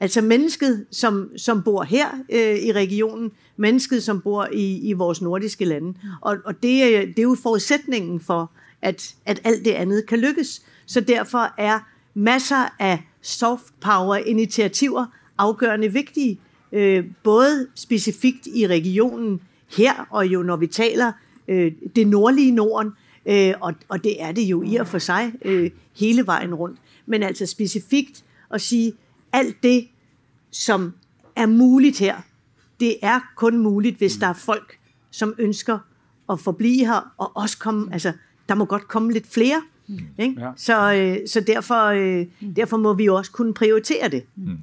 [0.00, 5.22] Altså mennesket, som, som bor her øh, i regionen, mennesket, som bor i, i vores
[5.22, 5.94] nordiske lande.
[6.20, 6.62] Og, og det,
[7.08, 8.50] det er jo forudsætningen for,
[8.82, 10.62] at, at alt det andet kan lykkes.
[10.86, 11.78] Så derfor er
[12.14, 15.06] masser af soft power initiativer
[15.38, 16.40] afgørende vigtige,
[16.72, 19.40] øh, både specifikt i regionen
[19.76, 21.12] her, og jo når vi taler
[21.48, 22.92] øh, det nordlige Norden,
[23.26, 26.78] øh, og, og det er det jo i og for sig øh, hele vejen rundt.
[27.06, 28.92] Men altså specifikt at sige,
[29.32, 29.88] alt det,
[30.50, 30.92] som
[31.36, 32.16] er muligt her,
[32.80, 34.78] det er kun muligt, hvis der er folk,
[35.10, 35.78] som ønsker
[36.30, 38.12] at forblive her, og også komme, altså,
[38.48, 39.62] der må godt komme lidt flere.
[40.18, 40.40] Ikke?
[40.40, 40.50] Ja.
[40.56, 42.26] Så, øh, så derfor, øh,
[42.56, 44.24] derfor må vi også kunne prioritere det.
[44.36, 44.58] Mm.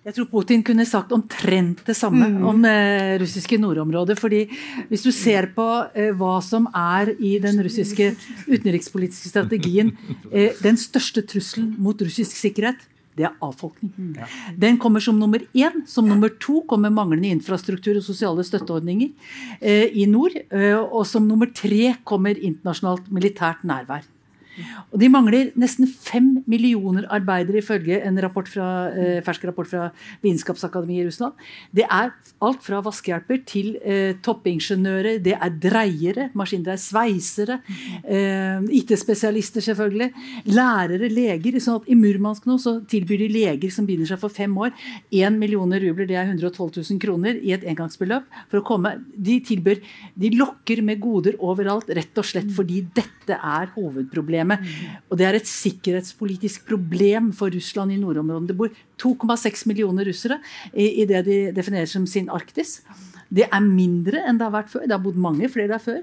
[0.00, 2.44] Jeg tror Putin kunne sagt omtrent det samme mm.
[2.48, 4.16] om eh, russiske nordområder.
[4.16, 4.46] fordi
[4.88, 8.14] Hvis du ser på eh, hva som er i den russiske
[8.48, 9.92] utenrikspolitiske strategien
[10.32, 12.80] eh, Den største trusselen mot russisk sikkerhet,
[13.18, 13.92] det er avfolkning.
[13.96, 14.14] Mm.
[14.56, 15.82] Den kommer som nummer én.
[15.86, 19.10] Som nummer to kommer manglende infrastruktur og sosiale støtteordninger
[19.60, 20.32] eh, i nord.
[20.48, 24.06] Eh, og som nummer tre kommer internasjonalt militært nærvær.
[24.92, 29.90] Og de mangler nesten fem millioner arbeidere, ifølge en rapport fra, eh, fersk rapport fra
[30.22, 31.32] Vitenskapsakademiet i Russland.
[31.74, 37.60] Det er alt fra vaskehjelper til eh, toppingeniører, det er dreiere, maskindreier, sveisere,
[38.04, 40.12] eh, IT-spesialister selvfølgelig,
[40.46, 41.60] lærere, leger.
[41.60, 44.72] sånn at I Murmansk nå så tilbyr de leger som binder seg for fem år,
[45.12, 48.24] 1 millioner rubler, det er 112 000 kroner, i et engangsbeløp.
[48.50, 49.80] for å komme, De tilbyr,
[50.16, 55.06] de lokker med goder overalt, rett og slett fordi dette er hovedproblemet problemet.
[55.10, 58.48] Og det er et sikkerhetspolitisk problem for Russland i nordområdene.
[58.48, 58.70] Det bor
[59.00, 60.40] 2,6 millioner russere
[60.72, 62.80] i, i, det de definerer som sin Arktis.
[63.30, 64.86] Det er mindre enn det har vært før.
[64.86, 66.02] Det har bodd mange flere der før.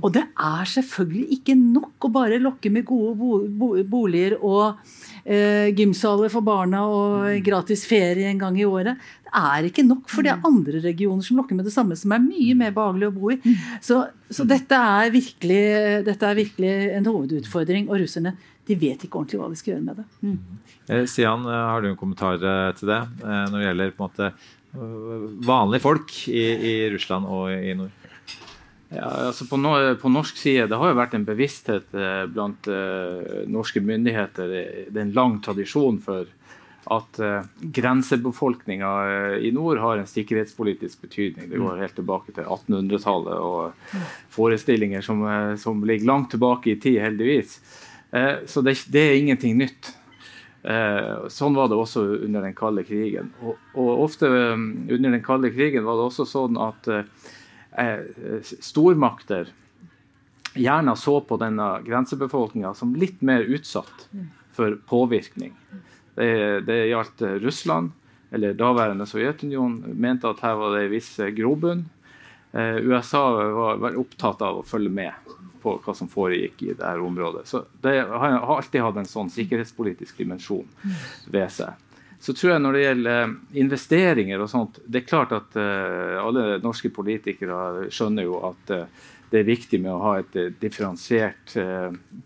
[0.00, 4.80] Og det er selvfølgelig ikke nok å bare lokke med gode bo bo boliger og
[5.24, 9.00] eh, gymsaler for barna og gratis ferie en gang i året.
[9.26, 12.14] Det er ikke nok, for det er andre regioner som lokker med det samme, som
[12.14, 13.38] er mye mer behagelig å bo i.
[13.84, 15.62] Så, så dette, er virkelig,
[16.06, 17.88] dette er virkelig en hovedutfordring.
[17.90, 20.34] Og russerne de vet ikke ordentlig hva de skal gjøre med det.
[20.88, 24.08] Eh, Sian, eh, har du en kommentar eh, til det når det gjelder på en
[24.10, 24.32] måte
[25.46, 28.03] vanlige folk i, i Russland og i nord?
[28.94, 32.68] Ja, altså på, no på, norsk side det har jo vært en bevissthet eh, blant
[32.70, 34.54] eh, norske myndigheter.
[34.88, 36.28] Det er en lang tradisjon for
[36.94, 38.92] at eh, grensebefolkninga
[39.40, 41.48] i nord har en sikkerhetspolitisk betydning.
[41.50, 43.98] Det går helt tilbake til 1800-tallet og
[44.34, 45.24] forestillinger som,
[45.60, 47.58] som, ligger langt tilbake i tid, heldigvis.
[48.46, 49.88] så det, det, er ingenting nytt.
[51.34, 53.32] sånn var det også under den kalde krigen.
[53.42, 57.23] Og, og ofte under den kalde krigen var det også sånn at Eh,
[58.62, 59.48] stormakter
[60.54, 64.08] gjerne så på denne grensebefolkninga som litt mer utsatt
[64.54, 65.54] for påvirkning.
[66.14, 67.90] Det, det gjaldt Russland,
[68.30, 71.84] eller daværende Sovjetunionen, mente at her var det en viss grobunn.
[72.54, 76.92] Eh, USA var, var, opptatt av å følge med på hva som foregikk i dette
[77.02, 77.48] området.
[77.50, 80.68] Så det har alltid hatt en sånn sikkerhetspolitisk dimensjon
[81.26, 81.74] ved seg.
[82.24, 86.22] Så tror jeg når det gjelder eh, investeringer og sånt, det er klart at uh,
[86.22, 91.56] alle norske politikere skjønner jo at uh, det er viktig med å ha et differensiert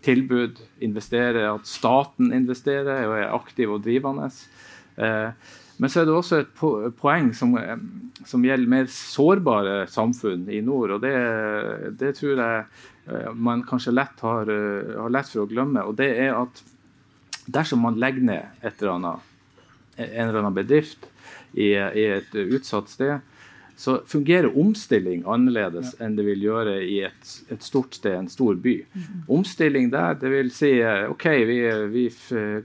[0.05, 0.59] tilbud.
[0.85, 4.27] Investere, at staten investerer og er aktiv og drivende.
[5.79, 6.51] men så er det også et
[6.99, 7.55] poeng som,
[8.29, 10.99] som, gjelder mer sårbare samfunn i nord.
[10.99, 11.15] og Det,
[11.97, 14.53] det tror jeg man kanskje lett har,
[14.99, 15.81] har lett for å glemme.
[15.81, 16.61] og det er at
[17.47, 19.29] dersom man legger ned et eller annet
[19.99, 21.09] en eller annen bedrift
[21.53, 23.19] i, i et utsatt sted,
[23.79, 26.03] så fungerer omstilling annerledes ja.
[26.03, 28.73] enn det vil gjøre i et, et, stort sted, en stor by.
[28.83, 29.21] Mm -hmm.
[29.37, 32.03] Omstilling der, det vil si OK, vi, vi,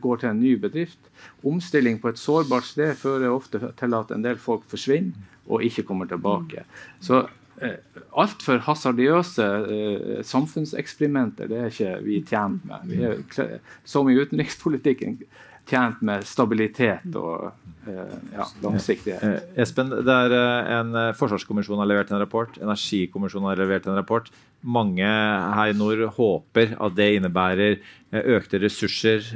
[0.01, 0.99] går til en ny bedrift.
[1.45, 5.13] Omstilling på et sårbart sted fører ofte til at en del folk forsvinner
[5.47, 6.65] og ikke kommer tilbake.
[6.67, 7.01] Mm.
[7.01, 7.27] Så
[7.63, 7.79] eh,
[8.17, 12.77] altfor hasardiøse eh, samfunnseksperimenter det er ikke vi tjent med.
[12.85, 15.23] Vi er, som i utenrikspolitikken
[15.69, 17.51] tjent med stabilitet og
[17.89, 19.25] eh, ja, langsiktighet.
[19.25, 23.99] Eh, Espen, det er eh, en Forsvarskommisjon har levert en rapport, Energikommisjonen har levert en
[23.99, 24.31] rapport.
[24.65, 27.81] Mange her i nord håper at det innebærer
[28.15, 29.27] økte ressurser,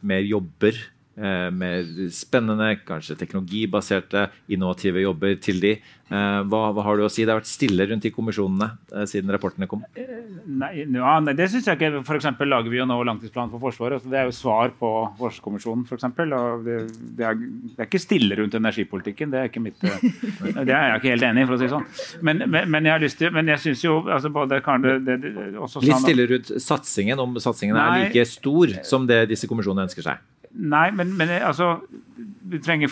[0.00, 0.78] mer jobber
[1.14, 5.76] Eh, mer spennende, kanskje teknologibaserte, innovative jobber til de.
[6.10, 7.22] Eh, hva, hva, har du å si?
[7.22, 9.84] Det har vært stille rundt de kommisjonene eh, siden rapportene kom.
[9.94, 12.02] Nei, ja, det syns jeg ikke.
[12.08, 14.02] For eksempel lager vi jo nå langtidsplan for Forsvaret.
[14.10, 14.90] Det er jo svar på
[15.20, 16.08] Forsvarskommisjonen, f.eks.
[16.24, 19.30] Og det, det, er, det, er, ikke stille rundt energipolitikken.
[19.30, 21.74] Det er ikke mitt Det er jeg ikke helt enig i, for å si det
[21.76, 21.88] sånn.
[22.26, 25.20] Men, men, men jeg har lyst til Men jeg syns jo altså både Karne, det,
[25.22, 30.30] Litt stille rundt satsingen, om satsingen er like stor som det disse kommisjonene ønsker seg.
[30.54, 31.80] Nei, men, men altså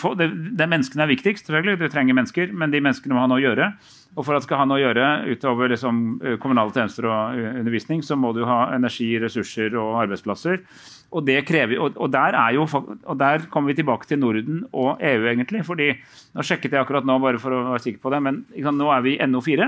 [0.00, 0.26] få, det,
[0.58, 1.46] det, Menneskene er viktigst.
[1.46, 3.68] Du trenger mennesker, men de menneskene må ha noe å gjøre.
[4.16, 6.02] Og for at skal ha noe å gjøre utover liksom,
[6.42, 10.58] kommunale tjenester og undervisning, så må du ha energi, ressurser og arbeidsplasser.
[11.12, 15.26] Og, krever, og, og, der jo, og, der kommer vi tilbake til Norden og EU,
[15.28, 15.64] egentlig.
[15.66, 15.92] fordi
[16.32, 18.86] Nå sjekket jeg akkurat nå, bare for å være sikker på det, men sant, nå
[18.88, 19.66] er vi i NO4.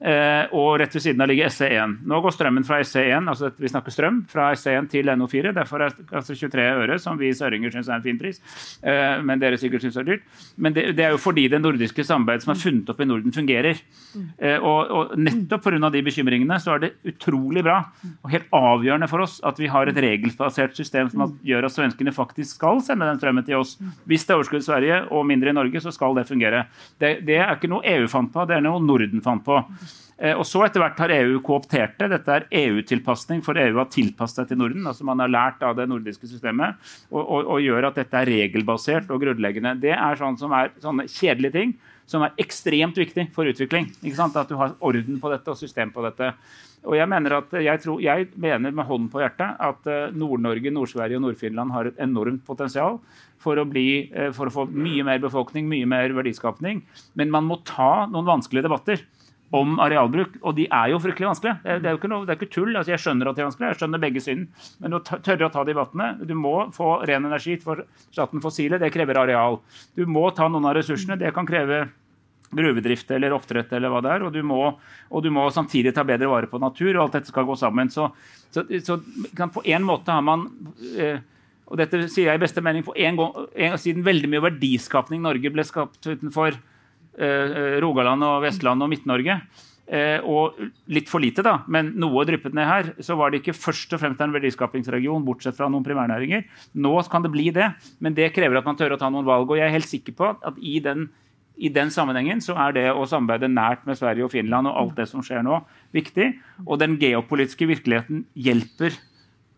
[0.00, 1.98] Eh, og rett ved siden av ligger SE1.
[2.08, 5.52] Nå går strømmen fra SE1 altså vi snakker strøm, fra SE1 til NO4.
[5.56, 8.40] Derfor er det altså 23 øre, som vi søringer syns er en fin pris.
[8.80, 10.24] Eh, men dere sikkert syns er dyrt.
[10.56, 13.36] Men det, det, er jo fordi det nordiske samarbeidet som er funnet opp i Norden,
[13.36, 13.84] fungerer.
[14.40, 15.92] Eh, og, og nettopp pga.
[15.92, 17.82] de bekymringene så er det utrolig bra
[18.24, 21.74] og helt avgjørende for oss at vi har et regelbasert etablert system som gjør at
[21.74, 23.78] svenskene faktisk skal sende den strømmen til oss.
[24.06, 26.66] Hvis det er overskudd i Sverige og mindre i Norge, så skal det fungere.
[26.98, 29.60] Det, det er ikke noe EU fant på, det er noe Norden fant på.
[30.20, 32.10] Eh, og så etter hvert har EU kooptert det.
[32.12, 34.86] Dette er EU-tilpasning, for EU har tilpasset seg til Norden.
[34.86, 36.76] altså Man har lært av det nordiske systemet
[37.10, 39.78] og, og, og gjør at dette er regelbasert og grunnleggende.
[39.80, 41.78] Det er sånn som er sånne kjedelige ting
[42.10, 43.88] som er ekstremt viktig for utvikling.
[44.10, 46.32] At du har orden på dette og system på dette.
[46.88, 50.72] Og jeg mener, at, jeg, tror, jeg mener med hånden på hjertet at eh, Nord-Norge,
[50.72, 52.96] Nord-Sverige og Nord-Finland har et enormt potensial
[53.40, 56.80] for å, bli, eh, for å få mye mer befolkning, mye mer verdiskapning.
[57.20, 59.04] Men man må ta noen vanskelige debatter
[59.50, 61.56] om arealbruk, og de er jo fryktelig vanskelige.
[61.64, 62.70] Det er, det er jo ikke, noe, det er ikke tull.
[62.78, 64.44] altså Jeg skjønner at de er vanskelige, jeg skjønner begge syn.
[64.82, 67.82] Men du tørre å ta debattene Du må få ren energi for
[68.12, 69.58] staten fossile, det krever areal.
[69.98, 71.88] Du må ta noen av ressursene, det kan kreve
[72.50, 74.26] gruvedrift eller oppdrett eller hva det er.
[74.26, 74.60] Og du, må,
[75.10, 77.90] og du må samtidig ta bedre vare på natur, og alt dette skal gå sammen.
[77.90, 78.06] Så,
[78.54, 79.00] så, så
[79.50, 80.46] på en måte har man
[80.94, 81.18] eh,
[81.70, 85.22] og dette sier jeg i beste mening på en gang, en, Siden veldig mye verdiskapning
[85.22, 86.58] Norge ble skapt utenfor
[87.18, 89.34] Rogaland og Vestland og Midt-Norge,
[89.90, 90.54] Eh, og
[90.94, 92.90] litt for lite, da, men noe dryppet ned her.
[93.02, 96.44] Så var det ikke først og fremst en verdiskapingsregion, bortsett fra noen primærnæringer.
[96.78, 99.50] Nå kan det bli det, men det krever at man tør å ta noen valg.
[99.50, 101.08] Og jeg er helt sikker på at i den,
[101.58, 105.02] i den sammenhengen så er det å samarbeide nært med Sverige og Finland og alt
[105.02, 105.58] det som skjer nå,
[105.96, 106.30] viktig.
[106.68, 108.94] Og den geopolitiske virkeligheten hjelper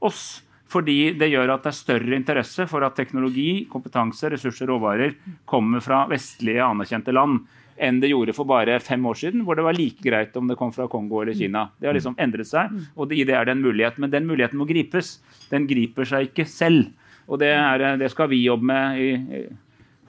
[0.01, 0.41] oss.
[0.73, 5.19] Fordi det gjør at det er større interesse for at teknologi, kompetanse, ressurser og råvarer
[5.49, 7.43] kommer fra vestlige, anerkjente land
[7.83, 10.59] enn det gjorde for bare fem år siden, hvor det var like greit om det
[10.61, 11.67] kom fra Kongo eller Kina.
[11.81, 13.99] Det har liksom endret seg, og i det er det en mulighet.
[14.03, 15.17] Men den muligheten må gripes.
[15.51, 16.93] Den griper seg ikke selv.
[17.27, 19.09] Og det, er, det skal vi jobbe med i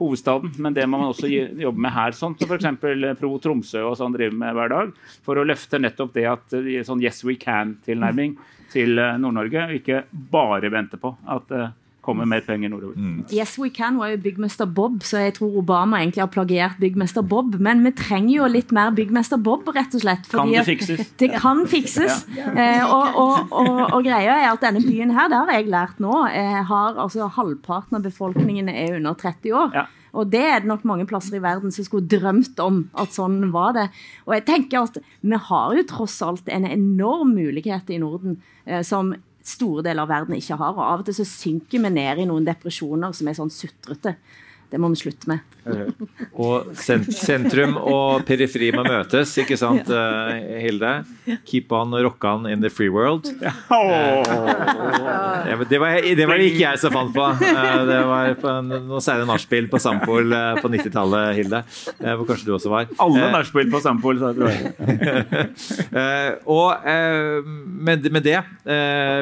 [0.04, 2.16] hovedstaden, men det må man også jobbe med her.
[2.18, 2.68] Sånn som f.eks.
[3.20, 4.92] Pro Tromsø og sånn driver med hver dag.
[5.26, 8.36] For å løfte nettopp det at sånn yes we can-tilnærming
[8.74, 9.70] til Nord-Norge.
[9.70, 11.52] Og ikke bare vente på at
[12.04, 12.98] kommer mer penger nordover.
[13.00, 13.24] Mm.
[13.32, 17.24] Yes We Can var jo byggmester Bob, så jeg tror Obama egentlig har plagiert byggmester
[17.24, 17.56] Bob.
[17.64, 20.28] Men vi trenger jo litt mer byggmester Bob, rett og slett.
[20.32, 21.14] kan det fikses?
[21.22, 22.26] Det kan fikses.
[22.36, 22.52] Ja.
[22.52, 26.00] Eh, og, og, og, og, greia er at denne byen her, det har jeg lært
[26.04, 29.78] nå, eh, har altså halvparten av befolkningen er under 30 år.
[29.78, 29.88] Ja.
[30.14, 33.48] Og det er det nok mange plasser i verden som skulle drømt om at sånn
[33.54, 33.88] var det.
[34.28, 38.38] Og jeg tenker at vi har jo tross alt en enorm mulighet i Norden
[38.68, 40.74] eh, som store deler av verden ikke har.
[40.78, 44.16] Og av og til så synker vi ned i noen depresjoner som er sånn sutrete.
[44.72, 45.44] Det må vi slutte med.
[45.64, 50.92] Og sentrum og periferi må møtes, ikke sant, eh, Hilde?
[51.48, 53.30] Keep on rock on in the free world.
[53.40, 53.54] Ja,
[55.70, 57.28] det, var, det var ikke jeg som fant på.
[57.48, 61.64] Eh, det var på noe særlig nachspiel på Sampol på 90-tallet, Hilde.
[62.04, 62.92] Hvor kanskje du også var.
[63.04, 64.74] Alle nachspiel på Sampol, sa jeg.
[66.58, 66.84] og
[67.64, 68.40] med, med det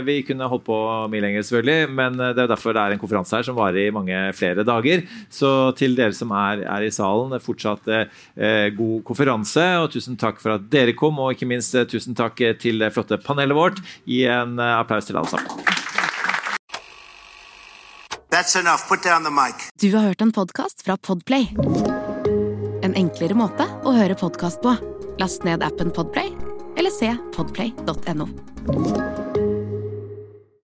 [0.07, 0.77] Vi kunne holdt på
[1.11, 3.93] mye lenger, selvfølgelig, men det er derfor det er en konferanse her som varer i
[3.93, 5.05] mange flere dager.
[5.29, 9.65] Så til dere som er, er i salen, fortsatt eh, god konferanse.
[9.83, 12.93] Og tusen takk for at dere kom, og ikke minst eh, tusen takk til det
[12.95, 13.81] flotte panelet vårt.
[14.09, 15.79] Gi en eh, applaus til alle sammen.
[19.81, 21.51] Du har hørt en podkast fra Podplay.
[22.81, 24.77] En enklere måte å høre podkast på.
[25.21, 26.31] Last ned appen Podplay,
[26.79, 28.31] eller se podplay.no.